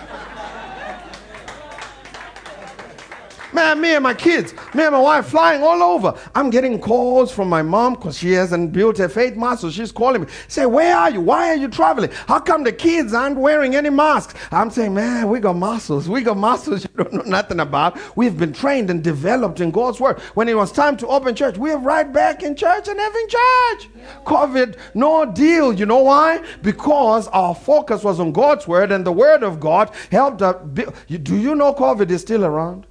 [3.54, 6.18] Man, me and my kids, me and my wife flying all over.
[6.34, 9.70] I'm getting calls from my mom because she hasn't built her faith muscle.
[9.70, 10.28] She's calling me.
[10.48, 11.20] Say, where are you?
[11.20, 12.10] Why are you traveling?
[12.26, 14.34] How come the kids aren't wearing any masks?
[14.50, 16.08] I'm saying, man, we got muscles.
[16.08, 17.96] We got muscles you don't know nothing about.
[18.16, 20.18] We've been trained and developed in God's word.
[20.34, 23.88] When it was time to open church, we're right back in church and having church.
[24.24, 25.72] COVID, no deal.
[25.72, 26.44] You know why?
[26.62, 30.56] Because our focus was on God's word and the word of God helped us.
[31.08, 32.86] Do you know COVID is still around?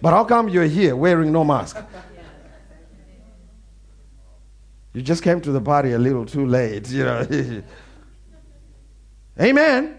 [0.00, 1.76] But how come you're here wearing no mask?
[4.94, 7.26] You just came to the party a little too late, you know.
[9.40, 9.98] Amen.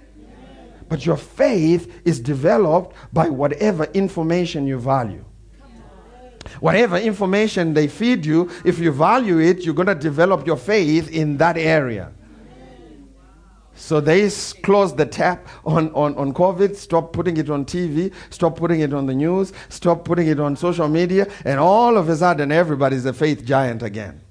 [0.90, 5.24] But your faith is developed by whatever information you value.
[6.60, 11.12] Whatever information they feed you, if you value it, you're going to develop your faith
[11.12, 12.12] in that area.
[13.80, 14.30] So they
[14.62, 18.94] closed the tap on, on, on COVID, stop putting it on TV, stop putting it
[18.94, 23.06] on the news, stop putting it on social media, and all of a sudden everybody's
[23.06, 24.22] a faith giant again.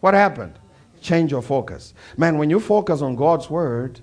[0.00, 0.58] What happened?
[1.00, 1.94] Change your focus.
[2.16, 4.00] Man, when you focus on God's word,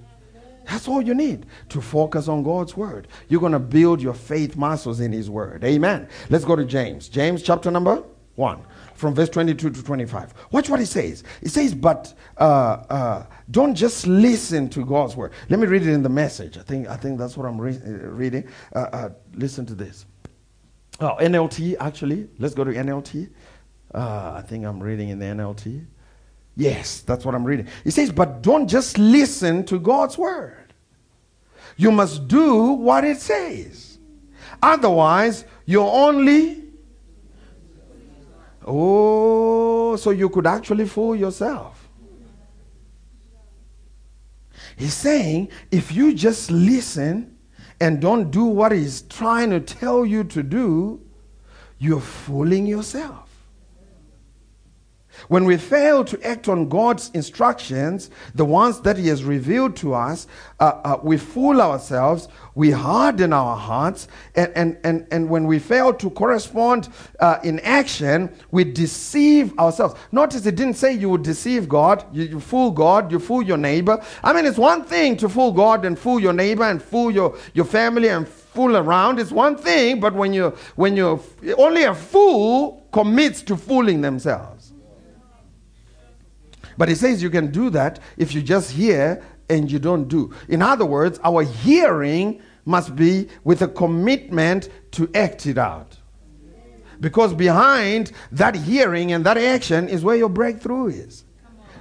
[0.65, 3.09] that's all you need to focus on God's word.
[3.27, 5.65] You're going to build your faith muscles in His word.
[5.65, 6.07] Amen.
[6.29, 7.09] Let's go to James.
[7.09, 8.03] James chapter number
[8.35, 8.61] 1,
[8.97, 10.33] from verse 22 to 25.
[10.51, 11.23] Watch what he says.
[11.41, 15.31] He says, But uh, uh, don't just listen to God's word.
[15.49, 16.57] Let me read it in the message.
[16.57, 18.47] I think, I think that's what I'm re- uh, reading.
[18.75, 20.05] Uh, uh, listen to this.
[20.99, 22.27] Oh, NLT, actually.
[22.39, 23.29] Let's go to NLT.
[23.93, 25.85] Uh, I think I'm reading in the NLT.
[26.55, 27.67] Yes, that's what I'm reading.
[27.83, 30.73] He says, but don't just listen to God's word.
[31.77, 33.99] You must do what it says.
[34.63, 36.66] Otherwise, you're only.
[38.69, 41.87] Oh, so you could actually fool yourself.
[44.75, 47.37] He's saying if you just listen
[47.79, 51.01] and don't do what he's trying to tell you to do,
[51.79, 53.26] you're fooling yourself.
[55.27, 59.93] When we fail to act on God's instructions, the ones that He has revealed to
[59.93, 60.27] us,
[60.59, 65.59] uh, uh, we fool ourselves, we harden our hearts, and, and, and, and when we
[65.59, 66.89] fail to correspond
[67.19, 69.95] uh, in action, we deceive ourselves.
[70.11, 73.57] Notice it didn't say you would deceive God, you, you fool God, you fool your
[73.57, 74.03] neighbor.
[74.23, 77.37] I mean, it's one thing to fool God and fool your neighbor and fool your,
[77.53, 79.19] your family and fool around.
[79.19, 80.45] It's one thing, but when you
[80.75, 81.21] when you
[81.57, 84.56] only a fool commits to fooling themselves.
[86.77, 90.33] But he says you can do that if you just hear and you don't do.
[90.47, 95.97] In other words, our hearing must be with a commitment to act it out.
[96.99, 101.23] Because behind that hearing and that action is where your breakthrough is.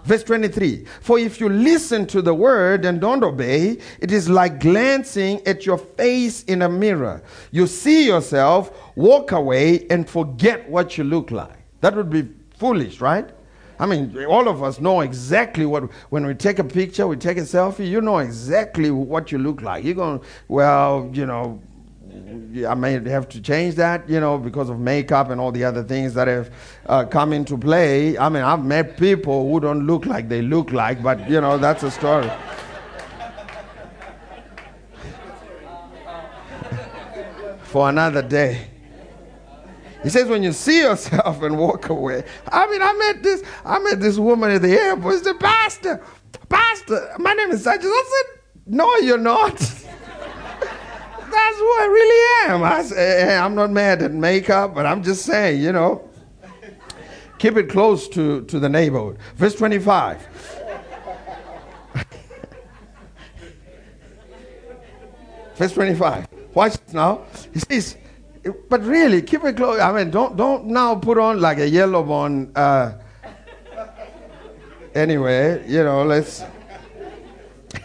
[0.05, 4.61] Verse 23 For if you listen to the word and don't obey, it is like
[4.61, 7.23] glancing at your face in a mirror.
[7.51, 11.59] You see yourself, walk away, and forget what you look like.
[11.81, 13.29] That would be foolish, right?
[13.79, 17.37] I mean, all of us know exactly what, when we take a picture, we take
[17.37, 19.85] a selfie, you know exactly what you look like.
[19.85, 21.61] You're going, well, you know,
[22.67, 25.83] I may have to change that, you know, because of makeup and all the other
[25.83, 26.51] things that have
[26.87, 28.17] uh, come into play.
[28.17, 31.59] I mean, I've met people who don't look like they look like, but, you know,
[31.59, 32.31] that's a story.
[37.65, 38.69] For another day.
[40.07, 42.23] He says, when you see yourself and walk away.
[42.53, 45.15] I mean, I met this, I met this woman at the airport.
[45.15, 46.01] It's the pastor.
[46.49, 47.91] Pastor, my name is Sanchez.
[47.91, 49.59] I said, no, you're not.
[49.59, 49.73] That's
[51.59, 52.63] who I really am.
[52.63, 56.09] I say, hey, I'm not mad at makeup, but I'm just saying, you know,
[57.39, 59.19] keep it close to, to the neighborhood.
[59.35, 60.25] Verse 25.
[65.57, 66.29] Verse 25.
[66.55, 67.25] Watch this now.
[67.53, 67.97] He says,
[68.69, 69.81] but really, keep it close.
[69.81, 72.53] I mean, don't don't now put on like a yellow bone.
[72.55, 72.93] Uh,
[74.95, 76.43] anyway, you know, let's.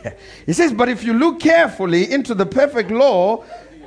[0.45, 3.43] he says, but if you look carefully into the perfect law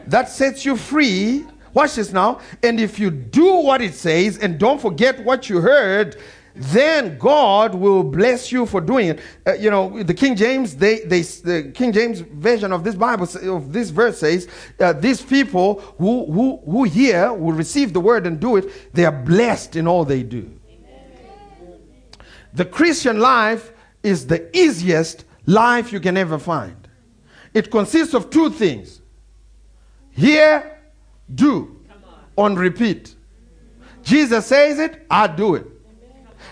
[0.07, 2.41] that sets you free, watch this now.
[2.63, 6.17] And if you do what it says and don't forget what you heard,
[6.57, 9.21] then God will bless you for doing it.
[9.45, 13.25] Uh, you know, the King James, they, they, the King James version of this Bible,
[13.25, 14.49] of this verse says,
[14.79, 19.05] uh, these people who, who, who hear, will receive the word and do it, they
[19.05, 20.49] are blessed in all they do.
[22.53, 23.73] The Christian life
[24.05, 26.77] is the easiest life you can ever find.
[27.53, 29.01] It consists of two things
[30.13, 30.74] hear,
[31.33, 31.81] do,
[32.37, 33.15] on repeat.
[34.03, 35.67] Jesus says it, I do it.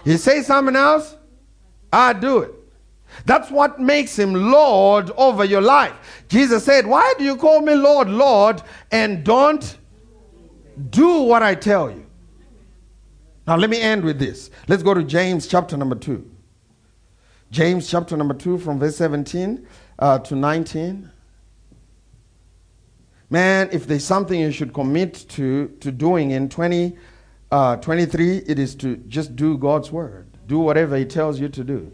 [0.05, 1.17] He says something else,
[1.93, 2.55] I do it.
[3.27, 6.25] That's what makes him Lord over your life.
[6.29, 9.77] Jesus said, Why do you call me Lord, Lord, and don't
[10.91, 12.07] do what I tell you?
[13.47, 14.51] Now, let me end with this.
[14.69, 16.31] Let's go to James chapter number 2.
[17.51, 19.67] James chapter number 2, from verse 17
[19.99, 21.11] uh, to 19.
[23.33, 26.95] Man, if there's something you should commit to, to doing in 20,
[27.51, 30.27] uh, 23, it is to just do God's word.
[30.47, 31.91] Do whatever He tells you to do.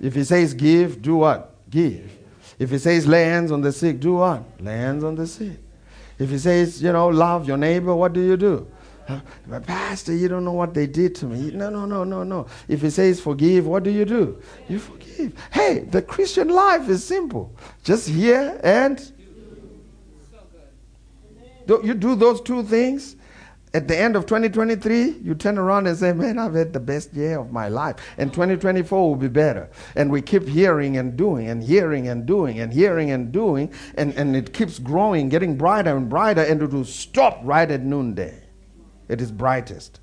[0.00, 1.56] If He says give, do what?
[1.70, 2.08] Give.
[2.56, 4.44] If He says lay hands on the sick, do what?
[4.60, 5.58] Lay hands on the sick.
[6.20, 8.64] If He says, you know, love your neighbor, what do you do?
[9.48, 11.50] But pastor, you don't know what they did to me.
[11.50, 12.46] No, no, no, no, no.
[12.68, 14.40] If he says forgive, what do you do?
[14.68, 15.32] You forgive.
[15.50, 17.50] Hey, the Christian life is simple.
[17.82, 19.00] Just hear and
[21.68, 23.16] you do those two things.
[23.74, 27.12] At the end of 2023, you turn around and say, Man, I've had the best
[27.12, 27.96] year of my life.
[28.16, 29.68] And 2024 will be better.
[29.94, 33.70] And we keep hearing and doing and hearing and doing and hearing and doing.
[33.96, 37.82] And, and it keeps growing, getting brighter and brighter, and it will stop right at
[37.82, 38.48] noonday
[39.08, 40.00] it is brightest.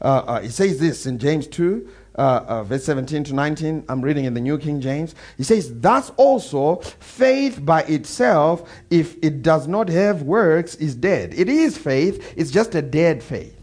[0.00, 3.84] Uh, uh, it says this in James 2, uh, uh, verse 17 to 19.
[3.88, 5.14] I'm reading in the New King James.
[5.36, 11.34] He says, Thus also, faith by itself, if it does not have works, is dead.
[11.34, 13.54] It is faith, it's just a dead faith.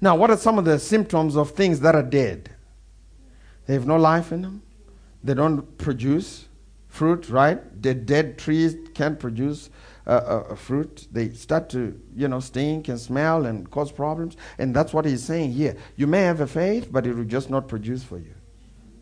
[0.00, 2.50] Now, what are some of the symptoms of things that are dead?
[3.66, 4.62] They have no life in them,
[5.22, 6.46] they don't produce
[6.88, 7.82] fruit, right?
[7.82, 9.70] The dead trees can't produce
[10.06, 14.36] uh, uh, fruit, they start to, you know, stink and smell and cause problems.
[14.58, 15.76] And that's what he's saying here.
[15.96, 18.34] You may have a faith, but it will just not produce for you.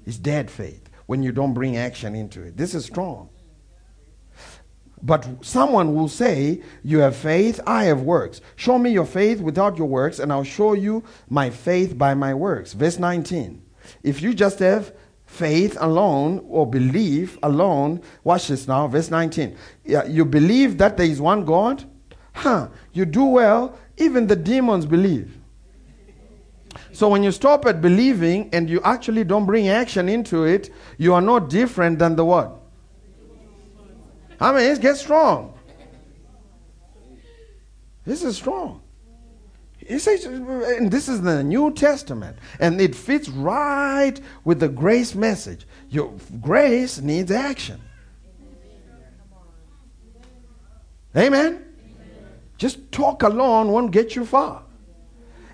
[0.04, 2.56] It's dead faith when you don't bring action into it.
[2.56, 3.30] This is strong.
[5.02, 8.40] But someone will say, You have faith, I have works.
[8.56, 12.34] Show me your faith without your works, and I'll show you my faith by my
[12.34, 12.74] works.
[12.74, 13.62] Verse 19.
[14.02, 14.92] If you just have
[15.30, 19.56] faith alone or belief alone, watch this now, verse 19.
[19.84, 21.84] Yeah, you believe that there is one God?
[22.34, 25.38] Huh, you do well, even the demons believe.
[26.92, 31.14] So when you stop at believing and you actually don't bring action into it, you
[31.14, 32.60] are no different than the what?
[34.40, 35.54] I mean, it gets strong.
[38.04, 38.82] This is strong.
[39.90, 44.14] He says, and this is the New Testament, and it fits right
[44.44, 45.66] with the grace message.
[45.88, 47.80] Your grace needs action.
[51.16, 51.64] Amen.
[52.56, 54.62] Just talk alone won't get you far.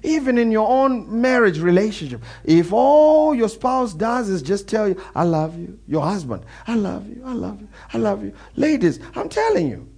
[0.03, 5.03] Even in your own marriage relationship, if all your spouse does is just tell you,
[5.15, 8.35] I love you, your husband, I love you, I love you, I love you.
[8.55, 9.89] Ladies, I'm telling you,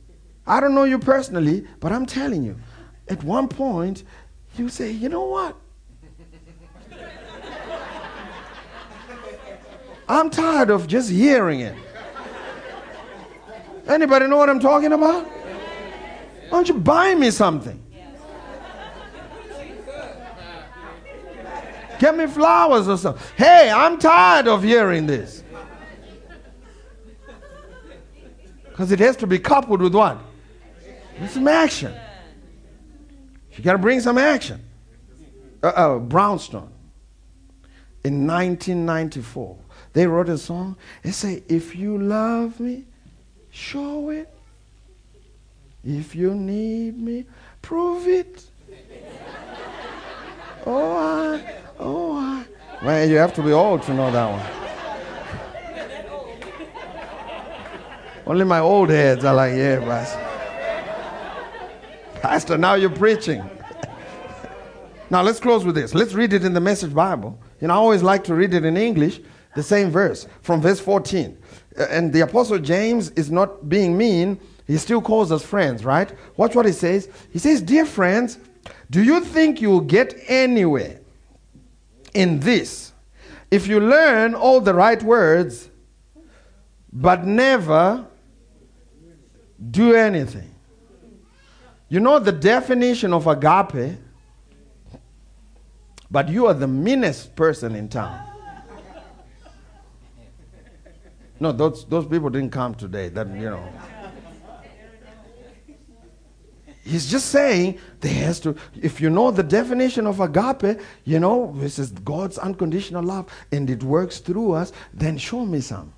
[0.47, 2.57] I don't know you personally, but I'm telling you,
[3.09, 4.05] at one point,
[4.59, 5.56] you say, you know what?
[10.09, 11.74] I'm tired of just hearing it.
[13.86, 15.26] Anybody know what I'm talking about?
[15.26, 17.84] Why don't you buy me something?
[21.98, 23.22] Get me flowers or something.
[23.36, 25.42] Hey, I'm tired of hearing this.
[28.64, 30.18] Because it has to be coupled with what?
[31.20, 31.92] With some action.
[33.59, 34.61] You got to bring some action.
[35.61, 36.70] Uh, uh, Brownstone,
[38.04, 39.59] in 1994,
[39.92, 40.76] they wrote a song.
[41.02, 42.84] They say, If you love me,
[43.50, 44.32] show it.
[45.84, 47.26] If you need me,
[47.61, 48.44] prove it.
[50.64, 52.44] oh, I, oh, I.
[52.84, 54.46] Man, you have to be old to know that one.
[58.26, 60.28] Only my old heads are like, yeah, Pastor.
[62.22, 63.48] Pastor, now you're preaching.
[65.08, 65.94] now let's close with this.
[65.94, 67.40] Let's read it in the Message Bible.
[67.60, 69.20] You know, I always like to read it in English,
[69.54, 71.38] the same verse from verse 14.
[71.78, 76.12] Uh, and the Apostle James is not being mean, he still calls us friends, right?
[76.36, 77.08] Watch what he says.
[77.32, 78.38] He says, Dear friends,
[78.90, 81.00] do you think you'll get anywhere
[82.14, 82.92] in this
[83.50, 85.70] if you learn all the right words
[86.92, 88.06] but never
[89.70, 90.54] do anything?
[91.89, 93.99] You know the definition of agape,
[96.11, 98.20] but you are the meanest person in town.
[101.41, 103.09] No, those, those people didn't come today.
[103.09, 103.72] That, you know.
[106.84, 111.53] He's just saying there has to, if you know the definition of agape, you know,
[111.57, 115.93] this is God's unconditional love and it works through us, then show me some.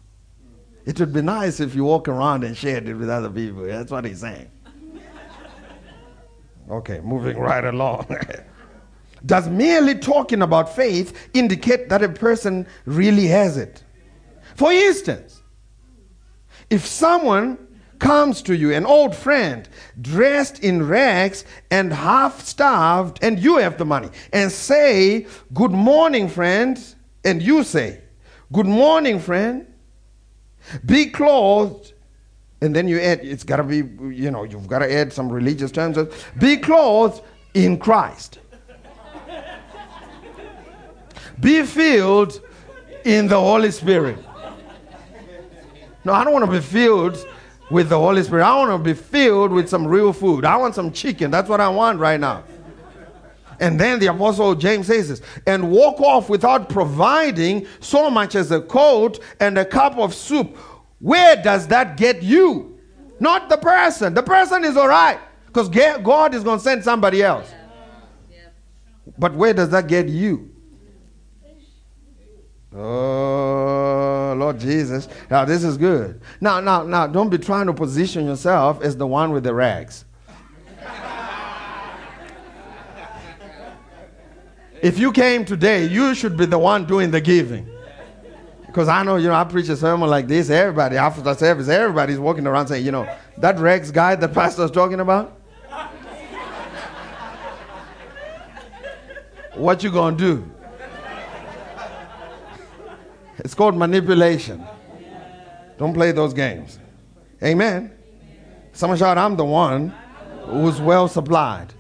[0.85, 3.63] It would be nice if you walk around and shared it with other people.
[3.63, 4.51] That's what he's saying.
[6.71, 8.07] Okay, moving right along.
[9.27, 13.83] does merely talking about faith indicate that a person really has it?
[14.55, 15.43] For instance,
[16.71, 17.59] if someone
[17.99, 19.69] comes to you, an old friend,
[20.01, 26.29] dressed in rags and half starved, and you have the money, and say, Good morning,
[26.29, 26.83] friend,
[27.25, 28.01] and you say,
[28.53, 29.67] Good morning, friend,
[30.85, 31.90] be clothed,
[32.61, 33.77] and then you add, it's got to be,
[34.15, 35.99] you know, you've got to add some religious terms.
[36.39, 37.23] Be clothed
[37.55, 38.39] in Christ.
[41.41, 42.41] be filled
[43.05, 44.19] in the Holy Spirit.
[46.05, 47.27] No, I don't want to be filled
[47.71, 48.45] with the Holy Spirit.
[48.45, 50.45] I want to be filled with some real food.
[50.45, 51.31] I want some chicken.
[51.31, 52.45] That's what I want right now.
[53.61, 58.51] And then the apostle James says this, and walk off without providing so much as
[58.51, 60.57] a coat and a cup of soup.
[61.01, 62.79] Where does that get you?
[63.19, 64.15] Not the person.
[64.15, 67.53] The person is all right because God is going to send somebody else.
[69.19, 70.51] But where does that get you?
[72.75, 75.09] Oh, Lord Jesus.
[75.29, 76.21] Now, this is good.
[76.41, 80.05] Now, now, now, don't be trying to position yourself as the one with the rags.
[84.83, 87.69] if you came today, you should be the one doing the giving.
[88.71, 91.69] Because I know, you know, I preach a sermon like this, everybody, after the service,
[91.69, 95.37] everybody's walking around saying, you know, that Rex guy the pastor's talking about?
[99.55, 100.49] what you gonna do?
[103.39, 104.65] It's called manipulation.
[105.77, 106.79] Don't play those games.
[107.43, 107.91] Amen.
[108.73, 109.93] Someone shout, I'm the one
[110.45, 111.75] who's well supplied.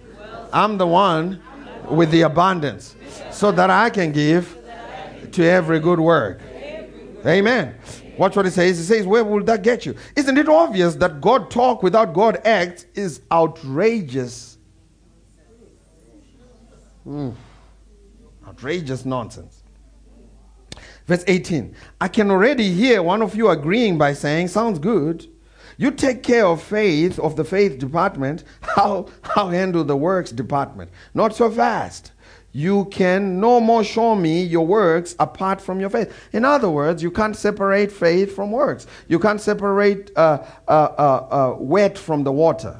[0.52, 1.40] I'm the one
[1.88, 2.96] with the abundance
[3.30, 4.58] so that I can give
[5.30, 6.40] to every good work.
[7.26, 7.74] Amen.
[8.18, 8.78] Watch what it says.
[8.78, 9.94] It says, Where will that get you?
[10.16, 14.58] Isn't it obvious that God talk without God act is outrageous?
[17.06, 17.34] Mm.
[18.46, 19.62] Outrageous nonsense.
[21.06, 25.26] Verse 18 I can already hear one of you agreeing by saying, Sounds good.
[25.76, 28.44] You take care of faith, of the faith department.
[28.60, 30.90] How, how handle the works department?
[31.14, 32.12] Not so fast.
[32.52, 36.12] You can no more show me your works apart from your faith.
[36.32, 38.86] In other words, you can't separate faith from works.
[39.06, 42.76] You can't separate uh, uh, uh, uh wet from the water.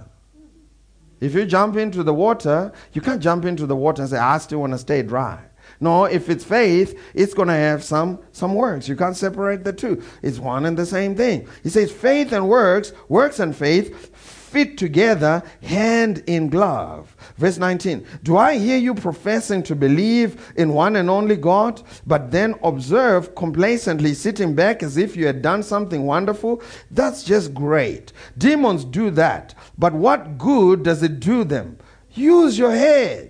[1.21, 4.39] If you jump into the water, you can't jump into the water and say, I
[4.39, 5.39] still want to stay dry.
[5.79, 8.89] No, if it's faith, it's going to have some, some works.
[8.89, 10.03] You can't separate the two.
[10.23, 11.47] It's one and the same thing.
[11.63, 17.17] He says faith and works, works and faith fit together hand in glove.
[17.37, 22.31] Verse 19 Do I hear you professing to believe in one and only God, but
[22.31, 26.63] then observe complacently sitting back as if you had done something wonderful?
[26.91, 28.13] That's just great.
[28.37, 29.55] Demons do that.
[29.79, 31.79] But what good does it do them?
[32.13, 33.30] Use your head.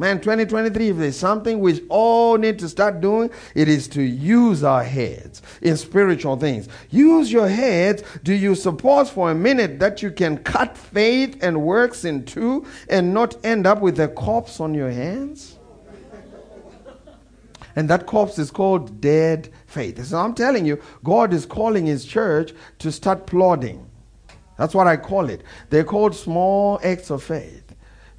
[0.00, 4.64] Man, 2023, if there's something we all need to start doing, it is to use
[4.64, 6.70] our heads in spiritual things.
[6.88, 8.02] Use your heads.
[8.22, 12.64] Do you suppose for a minute that you can cut faith and works in two
[12.88, 15.58] and not end up with a corpse on your hands?
[17.76, 20.02] And that corpse is called dead faith.
[20.02, 23.86] So I'm telling you, God is calling His church to start plodding.
[24.56, 25.42] That's what I call it.
[25.68, 27.59] They're called small acts of faith.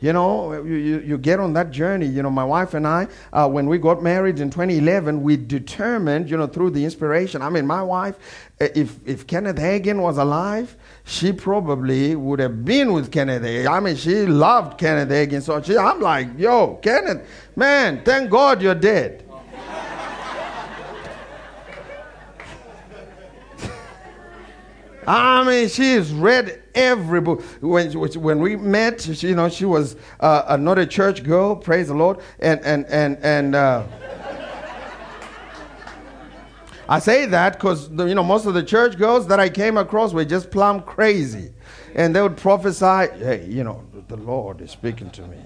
[0.02, 2.08] You know, you, you, you, get on that journey.
[2.08, 6.28] You know, my wife and I, uh, when we got married in 2011, we determined,
[6.28, 7.44] you know, through the inspiration.
[7.44, 8.16] I mean, my wife,
[8.60, 13.68] uh, if, if Kenneth Hagin was alive, she probably would have been with Kenneth Hagin.
[13.68, 15.44] I mean, she loved Kenneth Hagin.
[15.44, 19.31] So she, I'm like, yo, Kenneth, man, thank God you're dead.
[25.12, 27.42] I mean, she's read every book.
[27.60, 31.90] When, when we met, she, you know, she was uh, not a church girl, praise
[31.90, 32.20] the Lord.
[32.40, 33.84] And, and, and, and uh,
[36.88, 40.14] I say that because, you know, most of the church girls that I came across
[40.14, 41.52] were just plumb crazy.
[41.94, 45.40] And they would prophesy, hey, you know, the Lord is speaking to me.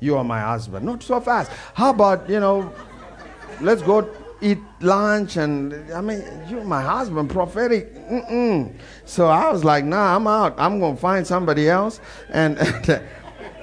[0.00, 0.84] You are my husband.
[0.84, 1.50] Not so fast.
[1.72, 2.70] How about, you know,
[3.62, 4.10] let's go
[4.40, 7.94] eat lunch and I mean, you're my husband, prophetic.
[8.08, 8.74] Mm-mm.
[9.04, 10.54] So I was like, nah, I'm out.
[10.58, 12.88] I'm to find somebody else and, and,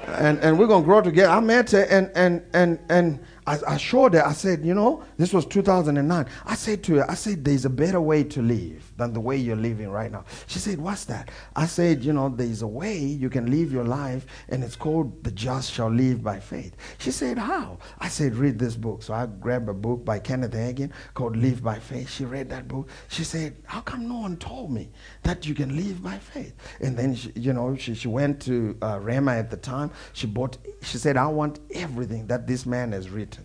[0.07, 1.31] and, and we're to grow together.
[1.31, 5.33] I met her and, and, and, and I, showed her, I said, you know, this
[5.33, 6.25] was 2009.
[6.45, 9.37] I said to her, I said, there's a better way to live than the way
[9.37, 10.25] you're living right now.
[10.47, 11.31] She said, what's that?
[11.55, 15.23] I said, you know, there's a way you can live your life, and it's called
[15.23, 16.75] the just shall live by faith.
[16.97, 17.77] She said, how?
[17.99, 19.01] I said, read this book.
[19.01, 22.09] So I grabbed a book by Kenneth Hagin called Live by Faith.
[22.09, 22.89] She read that book.
[23.07, 24.89] She said, how come no one told me
[25.23, 26.53] that you can live by faith?
[26.81, 29.91] And then, she, you know, she, she went to uh, Rhema at the time.
[30.11, 33.36] She bought, she said, I want everything that this man has written.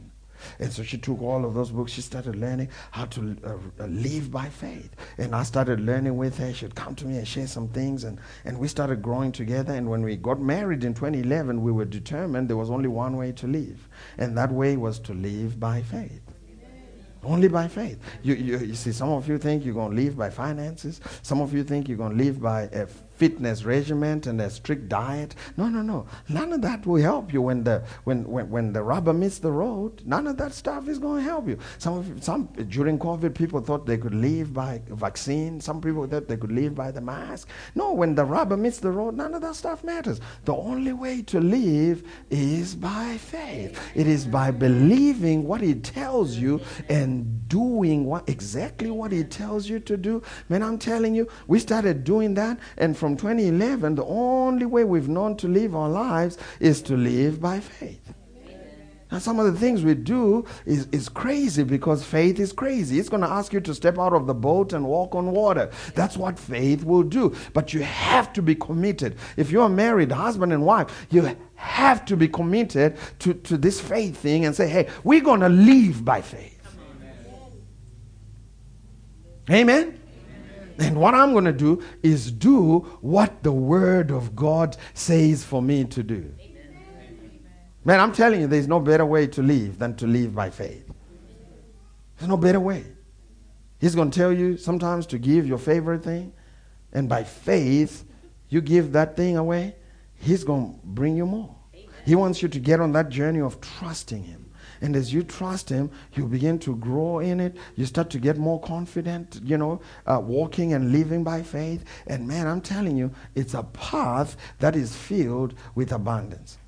[0.58, 1.92] And so she took all of those books.
[1.92, 4.90] She started learning how to uh, uh, live by faith.
[5.18, 6.52] And I started learning with her.
[6.52, 8.04] She'd come to me and share some things.
[8.04, 9.74] And, and we started growing together.
[9.74, 13.32] And when we got married in 2011, we were determined there was only one way
[13.32, 13.88] to live.
[14.18, 16.22] And that way was to live by faith.
[17.24, 18.00] Only by faith.
[18.22, 21.00] You, you, you see, some of you think you're going to live by finances.
[21.22, 24.88] Some of you think you're going to live by a fitness regimen and a strict
[24.88, 25.34] diet.
[25.56, 26.06] No, no, no.
[26.28, 29.52] None of that will help you when the when, when, when the rubber meets the
[29.52, 30.02] road.
[30.04, 31.58] None of that stuff is going to help you.
[31.78, 35.60] Some some during COVID, people thought they could live by vaccine.
[35.60, 37.48] Some people thought they could live by the mask.
[37.74, 40.20] No, when the rubber meets the road, none of that stuff matters.
[40.44, 43.78] The only way to live is by faith.
[43.94, 49.68] It is by believing what He tells you and doing what exactly what He tells
[49.68, 50.22] you to do.
[50.48, 55.08] Man, I'm telling you, we started doing that, and from 2011, the only way we've
[55.08, 58.14] known to live our lives is to live by faith.
[59.10, 63.00] And some of the things we do is, is crazy because faith is crazy.
[63.00, 65.68] It's going to ask you to step out of the boat and walk on water.
[65.96, 67.34] That's what faith will do.
[67.54, 69.16] But you have to be committed.
[69.36, 74.16] If you're married, husband and wife, you have to be committed to, to this faith
[74.16, 76.60] thing and say, hey, we're going to live by faith.
[79.50, 80.01] Amen?
[80.78, 85.60] And what I'm going to do is do what the Word of God says for
[85.62, 86.34] me to do.
[87.84, 90.88] Man, I'm telling you, there's no better way to live than to live by faith.
[92.16, 92.84] There's no better way.
[93.80, 96.32] He's going to tell you sometimes to give your favorite thing,
[96.92, 98.04] and by faith,
[98.48, 99.74] you give that thing away,
[100.14, 101.56] He's going to bring you more.
[102.04, 104.51] He wants you to get on that journey of trusting Him.
[104.82, 107.56] And as you trust Him, you begin to grow in it.
[107.76, 111.84] You start to get more confident, you know, uh, walking and living by faith.
[112.08, 116.58] And man, I'm telling you, it's a path that is filled with abundance.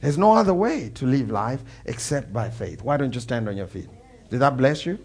[0.00, 2.82] There's no other way to live life except by faith.
[2.82, 3.88] Why don't you stand on your feet?
[4.30, 4.98] Did that bless you?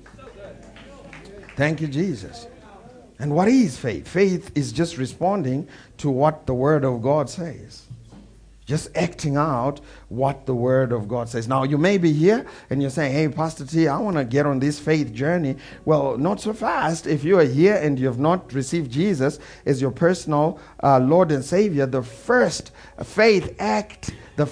[1.57, 2.47] Thank you, Jesus.
[3.19, 4.07] And what is faith?
[4.07, 5.67] Faith is just responding
[5.97, 7.86] to what the Word of God says
[8.67, 11.47] just acting out what the word of God says.
[11.47, 14.45] Now, you may be here and you're saying, Hey, Pastor T, I want to get
[14.45, 15.55] on this faith journey.
[15.85, 17.07] Well, not so fast.
[17.07, 21.31] If you are here and you have not received Jesus as your personal uh, Lord
[21.31, 24.45] and Savior, the first faith act, the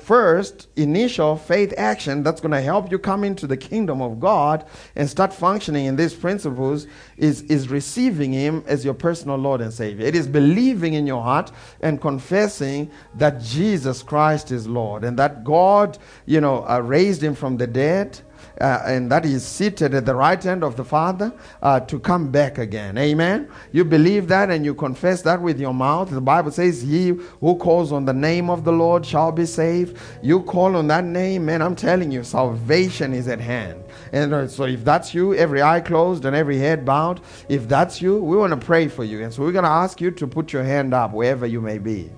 [0.00, 4.64] first initial faith action that's going to help you come into the kingdom of God
[4.96, 9.72] and start functioning in these principles is, is receiving Him as your personal Lord and
[9.72, 10.06] Savior.
[10.06, 15.44] It is believing in your heart and confessing that Jesus Christ is Lord and that
[15.44, 18.20] God, you know, uh, raised Him from the dead
[18.62, 21.32] uh, and that is seated at the right hand of the Father
[21.62, 22.96] uh, to come back again.
[22.96, 23.48] Amen.
[23.72, 26.10] You believe that and you confess that with your mouth.
[26.10, 29.98] The Bible says, He who calls on the name of the Lord shall be saved.
[30.22, 33.82] You call on that name, man, I'm telling you, salvation is at hand.
[34.12, 38.00] And uh, so if that's you, every eye closed and every head bowed, if that's
[38.00, 39.24] you, we want to pray for you.
[39.24, 41.78] And so we're going to ask you to put your hand up wherever you may
[41.78, 42.10] be.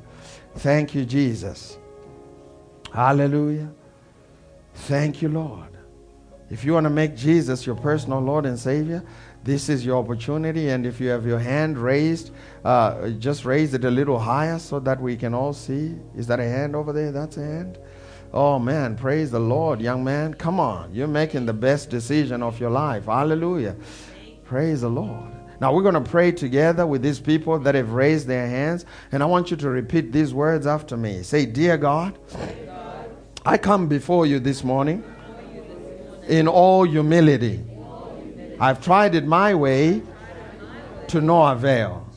[0.57, 1.79] Thank you, Jesus.
[2.93, 3.71] Hallelujah.
[4.75, 5.74] Thank you, Lord.
[6.51, 9.03] If you want to make Jesus your personal Lord and Savior,
[9.45, 10.69] this is your opportunity.
[10.69, 12.31] And if you have your hand raised,
[12.65, 15.95] uh, just raise it a little higher so that we can all see.
[16.17, 17.13] Is that a hand over there?
[17.13, 17.79] That's a hand.
[18.33, 20.35] Oh man, praise the Lord, young man.
[20.35, 23.05] Come on, you're making the best decision of your life.
[23.05, 23.77] Hallelujah.
[24.45, 25.31] Praise the Lord.
[25.61, 28.87] Now we're going to pray together with these people that have raised their hands.
[29.13, 31.23] And I want you to repeat these words after me.
[31.23, 32.19] Say, Dear God,
[33.47, 35.05] I come before you this morning
[36.29, 37.65] in all humility.
[38.61, 40.03] I've tried it my way
[41.09, 42.09] to no avail.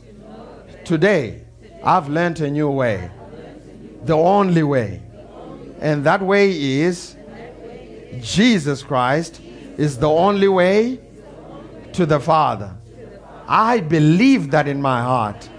[0.86, 1.42] Today,
[1.84, 3.10] I've learned a new way,
[4.04, 5.02] the only way.
[5.80, 7.16] And that way is
[8.22, 9.42] Jesus Christ
[9.78, 11.00] is the only way
[11.94, 12.76] to the Father.
[13.48, 15.50] I believe that in my heart.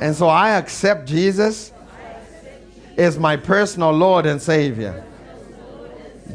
[0.00, 1.72] And so I accept Jesus
[2.96, 5.04] as my personal Lord and Savior.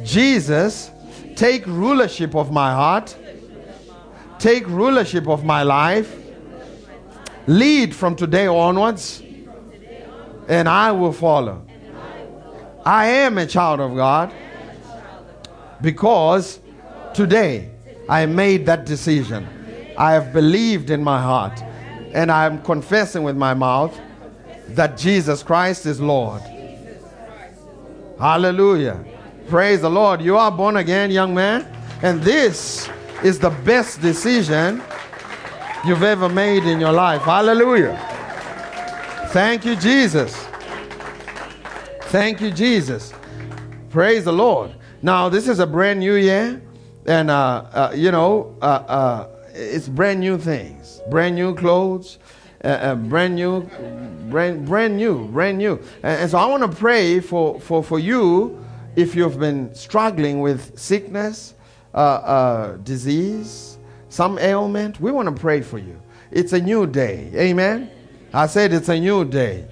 [0.04, 0.92] Jesus
[1.38, 3.16] Take rulership of my heart.
[4.40, 6.18] Take rulership of my life.
[7.46, 9.22] Lead from today onwards.
[10.48, 11.64] And I will follow.
[12.84, 14.34] I am a child of God.
[15.80, 16.60] Because
[17.14, 17.70] today
[18.10, 19.48] I made that decision.
[19.96, 21.64] I have believed in my heart
[22.14, 23.96] and I am confessing with my mouth
[24.70, 26.42] that Jesus Christ is Lord.
[28.20, 29.06] Hallelujah.
[29.50, 30.22] Praise the Lord.
[30.22, 31.66] You are born again, young man.
[32.02, 32.90] And this
[33.24, 34.84] is the best decision
[35.86, 37.22] you've ever made in your life.
[37.22, 37.98] Hallelujah.
[39.30, 40.36] Thank you, Jesus.
[42.08, 43.14] Thank you, Jesus.
[43.90, 44.76] Praise the Lord.
[45.02, 46.62] Now, this is a brand new year,
[47.06, 52.20] and uh, uh, you know, uh, uh it's brand new things, brand new clothes,
[52.66, 53.62] uh, uh, brand new,
[54.30, 55.76] brand, brand new, brand new.
[56.04, 58.62] And, and so, I want to pray for, for, for you
[58.98, 61.54] if you've been struggling with sickness,
[62.84, 63.78] disease,
[64.10, 65.00] some ailment.
[65.00, 66.02] We want to pray for you.
[66.32, 67.32] It's a new day.
[67.36, 67.92] Amen.
[68.34, 69.68] I said it's a new day.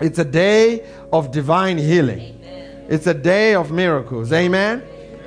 [0.00, 2.40] It's a day of divine healing.
[2.88, 4.32] It's a day of miracles.
[4.32, 4.82] Amen.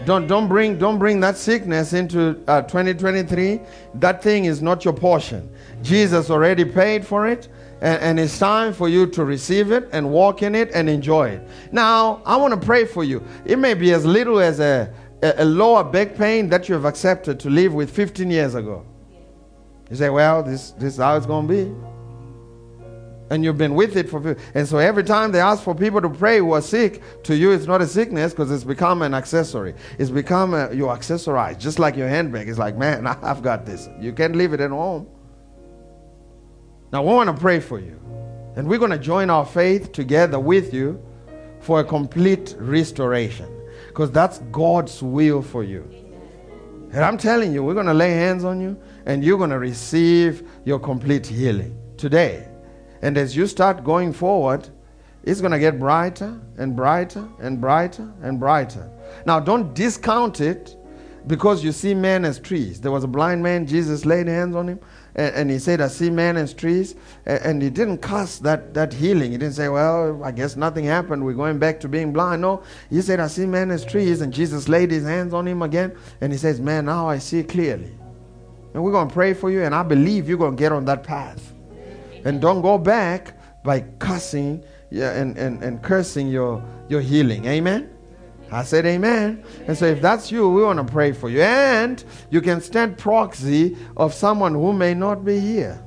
[0.05, 3.59] Don't, don't, bring, don't bring that sickness into uh, 2023.
[3.95, 5.49] That thing is not your portion.
[5.83, 7.47] Jesus already paid for it,
[7.81, 11.29] and, and it's time for you to receive it and walk in it and enjoy
[11.29, 11.47] it.
[11.71, 13.23] Now, I want to pray for you.
[13.45, 16.85] It may be as little as a, a, a lower back pain that you have
[16.85, 18.85] accepted to live with 15 years ago.
[19.89, 21.87] You say, well, this, this is how it's going to be
[23.29, 26.09] and you've been with it for and so every time they ask for people to
[26.09, 29.73] pray who are sick to you it's not a sickness because it's become an accessory
[29.97, 33.89] it's become a, you accessorize just like your handbag it's like man i've got this
[33.99, 35.07] you can't leave it at home
[36.91, 37.99] now we want to pray for you.
[38.55, 41.03] And we're going to join our faith together with you
[41.59, 43.47] for a complete restoration.
[43.87, 45.87] Because that's god's will for you.
[46.91, 49.59] And i'm telling you we're going to lay hands on you and you're going to
[49.59, 52.47] receive your complete healing today.
[53.01, 54.69] And as you start going forward,
[55.23, 58.89] it's going to get brighter and brighter and brighter and brighter.
[59.25, 60.75] Now, don't discount it
[61.27, 62.79] because you see men as trees.
[62.79, 64.79] There was a blind man, Jesus laid hands on him,
[65.17, 66.95] and, and he said, I see men as trees.
[67.25, 69.31] And, and, he didn't cast that, that healing.
[69.31, 71.25] He didn't say, Well, I guess nothing happened.
[71.25, 72.43] We're going back to being blind.
[72.43, 74.21] No, he said, I see men as trees.
[74.21, 77.43] And Jesus laid his hands on him again, and he says, Man, now I see
[77.43, 77.91] clearly.
[78.73, 80.85] And we're going to pray for you, and I believe you're going to get on
[80.85, 81.53] that path.
[82.23, 87.45] And don't go back by cussing yeah, and, and, and cursing your, your healing.
[87.45, 87.96] Amen?
[88.51, 89.43] I said amen.
[89.67, 91.41] And so if that's you, we want to pray for you.
[91.41, 95.83] And you can stand proxy of someone who may not be here.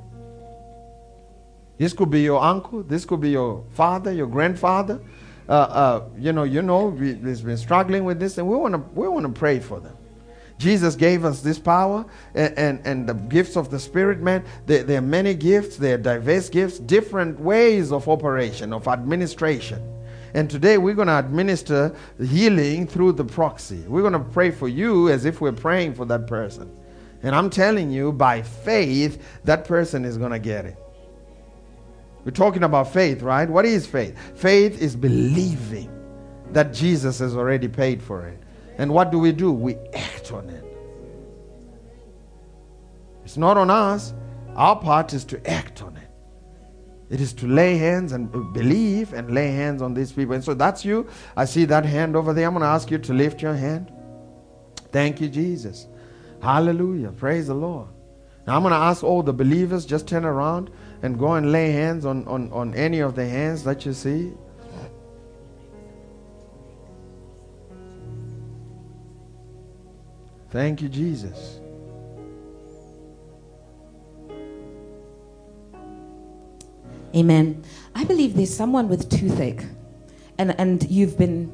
[1.78, 2.82] This could be your uncle.
[2.82, 5.00] This could be your father, your grandfather.
[5.48, 8.78] Uh, uh, you know, you know, he's been struggling with this, and we want to
[8.94, 9.96] we want to pray for them.
[10.60, 12.04] Jesus gave us this power
[12.34, 14.44] and, and, and the gifts of the Spirit, man.
[14.66, 19.82] There, there, are many gifts, there are diverse gifts, different ways of operation, of administration.
[20.34, 23.80] And today we're going to administer healing through the proxy.
[23.86, 26.74] We're going to pray for you as if we're praying for that person.
[27.22, 30.76] And I'm telling you, by faith, that person is going to get it.
[32.24, 33.48] We're talking about faith, right?
[33.48, 34.16] What is faith?
[34.36, 35.90] Faith is believing
[36.52, 38.38] that Jesus has already paid for it.
[38.78, 39.52] And what do we do?
[39.52, 40.64] We act on it.
[43.24, 44.14] It's not on us.
[44.54, 45.99] Our part is to act on it.
[47.10, 50.34] It is to lay hands and believe and lay hands on these people.
[50.34, 51.08] And so that's you.
[51.36, 52.46] I see that hand over there.
[52.46, 53.92] I'm going to ask you to lift your hand.
[54.92, 55.88] Thank you, Jesus.
[56.40, 57.10] Hallelujah.
[57.10, 57.88] Praise the Lord.
[58.46, 60.70] Now I'm going to ask all the believers just turn around
[61.02, 64.32] and go and lay hands on, on, on any of the hands that you see.
[70.50, 71.59] Thank you, Jesus.
[77.14, 77.64] Amen.
[77.94, 79.64] I believe there's someone with toothache,
[80.38, 81.50] and, and you've been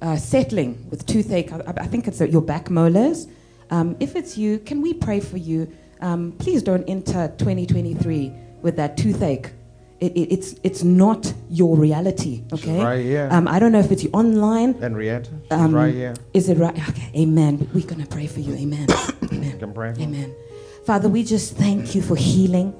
[0.00, 1.52] uh, settling with toothache.
[1.52, 3.26] I, I think it's your back molars.
[3.70, 5.70] Um, if it's you, can we pray for you?
[6.00, 9.50] Um, please don't enter 2023 with that toothache.
[10.00, 12.44] It, it, it's it's not your reality.
[12.52, 12.76] Okay.
[12.76, 13.28] She's right here.
[13.32, 14.74] Um, I don't know if it's you online.
[14.74, 15.28] Henrietta.
[15.42, 16.14] She's Um, right here.
[16.32, 16.88] Is it right?
[16.90, 17.10] Okay.
[17.16, 17.68] Amen.
[17.74, 18.54] We're gonna pray for you.
[18.54, 18.86] Amen.
[19.32, 19.58] Amen.
[19.58, 20.32] can pray for Amen.
[20.86, 22.72] Father, we just thank you for healing.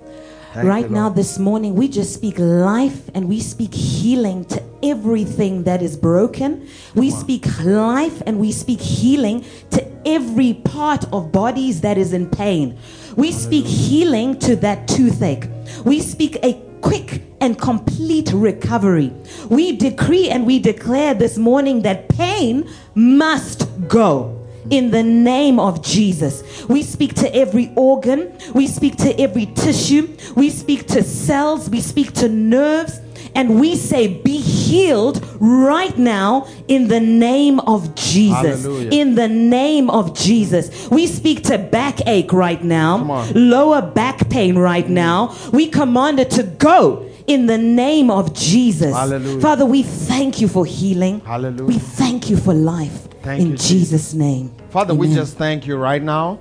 [0.55, 5.65] Thank right now, this morning, we just speak life and we speak healing to everything
[5.65, 6.67] that is broken.
[6.95, 12.31] We speak life and we speak healing to every part of bodies that is in
[12.31, 12.79] pain.
[13.15, 15.49] We speak healing to that toothache.
[15.85, 19.13] We speak a quick and complete recovery.
[19.51, 24.38] We decree and we declare this morning that pain must go
[24.71, 26.67] in the name of Jesus.
[26.69, 31.81] We speak to every organ, we speak to every tissue, we speak to cells, we
[31.81, 33.01] speak to nerves.
[33.35, 38.65] And we say, be healed right now in the name of Jesus.
[38.65, 38.91] Hallelujah.
[38.91, 40.89] In the name of Jesus.
[40.91, 45.37] We speak to backache right now, lower back pain right now.
[45.53, 48.93] We command it to go in the name of Jesus.
[48.93, 49.41] Hallelujah.
[49.41, 51.21] Father, we thank you for healing.
[51.21, 51.65] Hallelujah.
[51.65, 53.07] We thank you for life.
[53.23, 54.55] Thank in you, Jesus' name.
[54.71, 56.41] Father, we just thank you right now.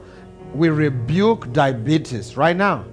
[0.55, 2.85] We rebuke diabetes right now.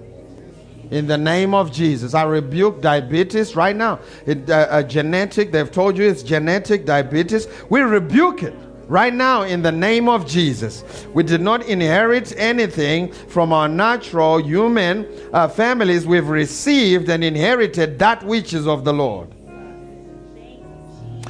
[0.91, 3.99] In the name of Jesus, I rebuke diabetes right now.
[4.27, 7.47] It, uh, uh, genetic, they've told you it's genetic diabetes.
[7.69, 8.53] We rebuke it
[8.87, 11.05] right now in the name of Jesus.
[11.13, 16.05] We did not inherit anything from our natural human uh, families.
[16.05, 19.29] We've received and inherited that which is of the Lord.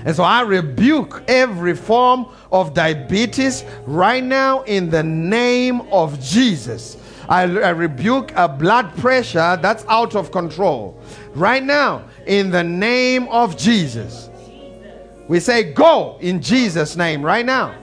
[0.06, 6.98] And so I rebuke every form of diabetes right now in the name of Jesus.
[7.28, 11.00] I, I rebuke a blood pressure that's out of control
[11.34, 14.30] right now in the name of Jesus.
[15.28, 17.76] We say, Go in Jesus' name right now.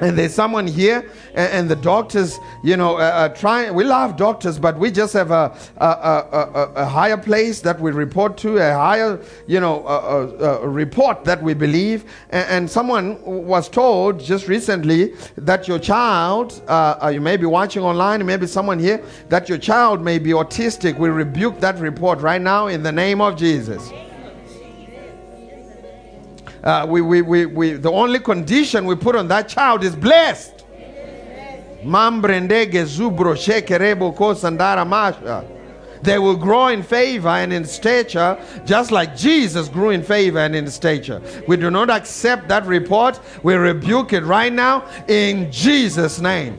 [0.00, 3.74] And there's someone here, and, and the doctors, you know, uh, uh, trying.
[3.74, 7.78] We love doctors, but we just have a a, a, a, a higher place that
[7.78, 12.10] we report to, a higher, you know, a, report that we believe.
[12.30, 17.46] And, and someone was told just recently that your child, uh, uh, you may be
[17.46, 20.98] watching online, maybe someone here, that your child may be autistic.
[20.98, 23.90] We rebuke that report right now in the name of Jesus.
[26.62, 30.64] Uh, we, we, we, we, the only condition we put on that child is blessed.
[31.84, 35.44] Mambrendege zubro shekerebo kosandara masha.
[36.02, 40.56] They will grow in favor and in stature, just like Jesus grew in favor and
[40.56, 41.20] in stature.
[41.46, 43.20] We do not accept that report.
[43.42, 46.58] We rebuke it right now in Jesus' name.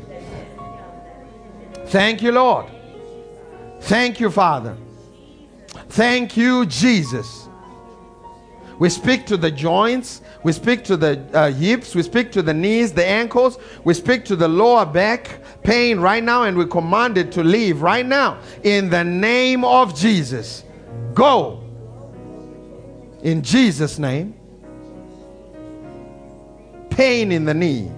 [1.87, 2.67] Thank you, Lord.
[3.81, 4.77] Thank you, Father.
[5.89, 7.47] Thank you, Jesus.
[8.81, 10.23] We speak to the joints.
[10.41, 11.93] We speak to the uh, hips.
[11.93, 13.59] We speak to the knees, the ankles.
[13.83, 17.83] We speak to the lower back pain right now, and we command it to leave
[17.83, 20.63] right now in the name of Jesus.
[21.13, 21.63] Go
[23.21, 24.33] in Jesus' name.
[26.89, 27.91] Pain in the knee.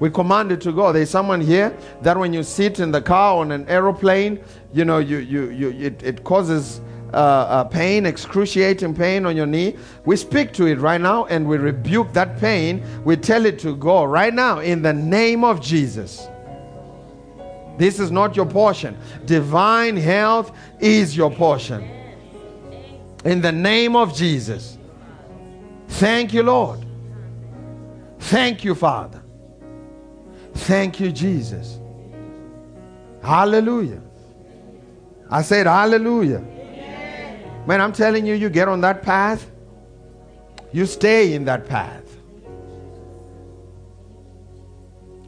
[0.00, 0.92] We command it to go.
[0.92, 1.72] There's someone here
[2.02, 5.70] that when you sit in the car on an aeroplane, you know, you, you, you,
[5.70, 6.80] it, it causes
[7.12, 9.76] uh, uh, pain, excruciating pain on your knee.
[10.04, 12.84] We speak to it right now and we rebuke that pain.
[13.04, 16.28] We tell it to go right now in the name of Jesus.
[17.78, 18.98] This is not your portion.
[19.24, 21.88] Divine health is your portion.
[23.24, 24.76] In the name of Jesus.
[25.88, 26.84] Thank you, Lord.
[28.18, 29.22] Thank you, Father.
[30.54, 31.78] Thank you, Jesus.
[33.22, 34.02] Hallelujah.
[35.30, 36.44] I said, Hallelujah.
[37.68, 39.50] Man, I'm telling you, you get on that path,
[40.72, 42.02] you stay in that path.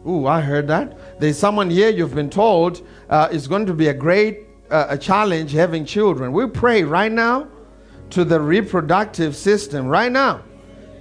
[0.09, 1.21] Ooh, I heard that.
[1.21, 2.81] There's someone here you've been told
[3.11, 6.33] uh, it's going to be a great uh, a challenge having children.
[6.33, 7.47] We pray right now
[8.09, 10.43] to the reproductive system, right now.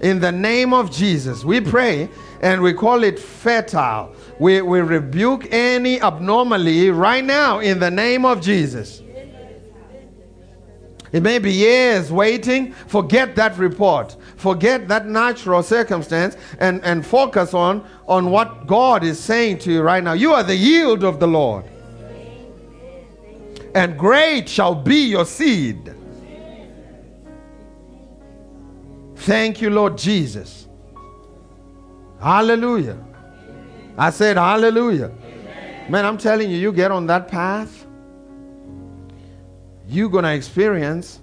[0.01, 2.09] In the name of Jesus, we pray
[2.41, 4.13] and we call it fertile.
[4.39, 9.03] We, we rebuke any abnormality right now in the name of Jesus.
[11.11, 12.73] It may be years waiting.
[12.73, 14.15] Forget that report.
[14.35, 19.81] Forget that natural circumstance and, and focus on, on what God is saying to you
[19.81, 20.13] right now.
[20.13, 21.65] You are the yield of the Lord.
[23.75, 25.93] And great shall be your seed.
[29.15, 30.67] Thank you, Lord Jesus.
[32.21, 32.97] Hallelujah.
[33.97, 35.11] I said, Hallelujah.
[35.89, 37.78] Man, I'm telling you, you get on that path,
[39.89, 41.19] you're going to experience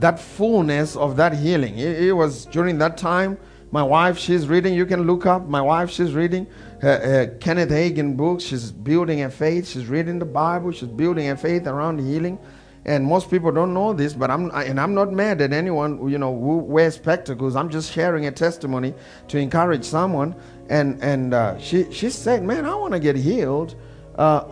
[0.00, 1.78] that fullness of that healing.
[1.78, 3.38] It, it was during that time.
[3.70, 4.74] My wife, she's reading.
[4.74, 5.48] You can look up.
[5.48, 6.46] My wife, she's reading
[6.80, 8.44] her, her Kenneth Hagin books.
[8.44, 9.68] She's building her faith.
[9.68, 10.70] She's reading the Bible.
[10.72, 12.38] She's building her faith around healing.
[12.84, 16.18] And most people don't know this, but I'm and I'm not mad at anyone you
[16.18, 17.56] know who wears spectacles.
[17.56, 18.94] I'm just sharing a testimony
[19.26, 20.36] to encourage someone.
[20.68, 23.74] And and uh, she she said, "Man, I want to get healed
[24.18, 24.44] uh,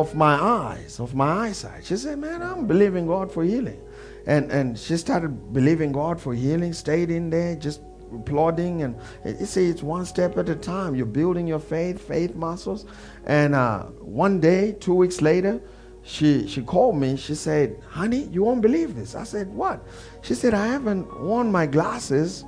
[0.00, 3.80] of my eyes, of my eyesight." She said, "Man, I'm believing God for healing."
[4.26, 6.72] And and she started believing God for healing.
[6.72, 7.80] Stayed in there, just
[8.24, 12.34] plodding and you see it's one step at a time you're building your faith faith
[12.34, 12.86] muscles
[13.26, 15.60] and uh, one day two weeks later
[16.02, 19.82] she she called me she said honey you won't believe this i said what
[20.22, 22.44] she said i haven't worn my glasses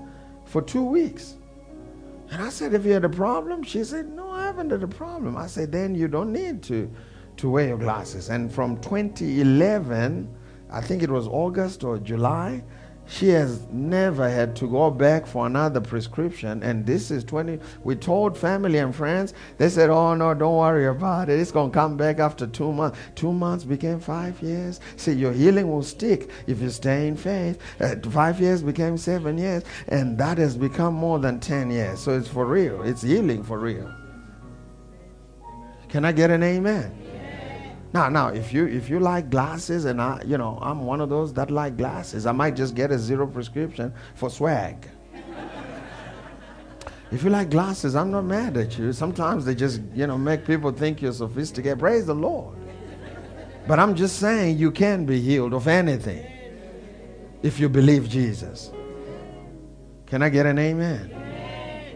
[0.47, 1.37] for two weeks
[2.31, 4.89] and i said if you had a problem she said no i haven't had a
[4.89, 6.91] problem i said then you don't need to
[7.37, 10.29] to wear your glasses and from 2011
[10.73, 12.63] I think it was August or July.
[13.11, 16.63] She has never had to go back for another prescription.
[16.63, 17.59] And this is 20.
[17.83, 19.35] We told family and friends.
[19.59, 21.41] They said, Oh, no, don't worry about it.
[21.41, 22.99] It's going to come back after two months.
[23.17, 24.79] Two months became five years.
[24.97, 27.61] See, your healing will stick if you stay in faith.
[27.81, 29.65] Uh, five years became seven years.
[29.89, 31.99] And that has become more than 10 years.
[31.99, 32.83] So it's for real.
[32.83, 33.93] It's healing for real.
[35.89, 37.00] Can I get an amen?
[37.93, 41.09] Now, now, if you if you like glasses, and I, you know, I'm one of
[41.09, 44.89] those that like glasses, I might just get a zero prescription for swag.
[47.11, 48.93] if you like glasses, I'm not mad at you.
[48.93, 51.81] Sometimes they just, you know, make people think you're sophisticated.
[51.81, 52.57] Praise the Lord.
[53.67, 56.27] But I'm just saying you can be healed of anything
[57.43, 58.71] if you believe Jesus.
[60.07, 61.11] Can I get an amen?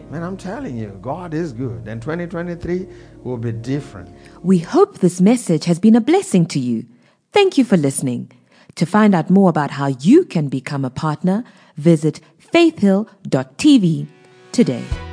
[0.09, 1.87] Man, I'm telling you, God is good.
[1.87, 2.87] And 2023
[3.25, 4.09] will be different.
[4.43, 6.85] We hope this message has been a blessing to you.
[7.33, 8.31] Thank you for listening.
[8.75, 11.43] To find out more about how you can become a partner,
[11.75, 14.07] visit faithhill.tv
[14.51, 15.04] today.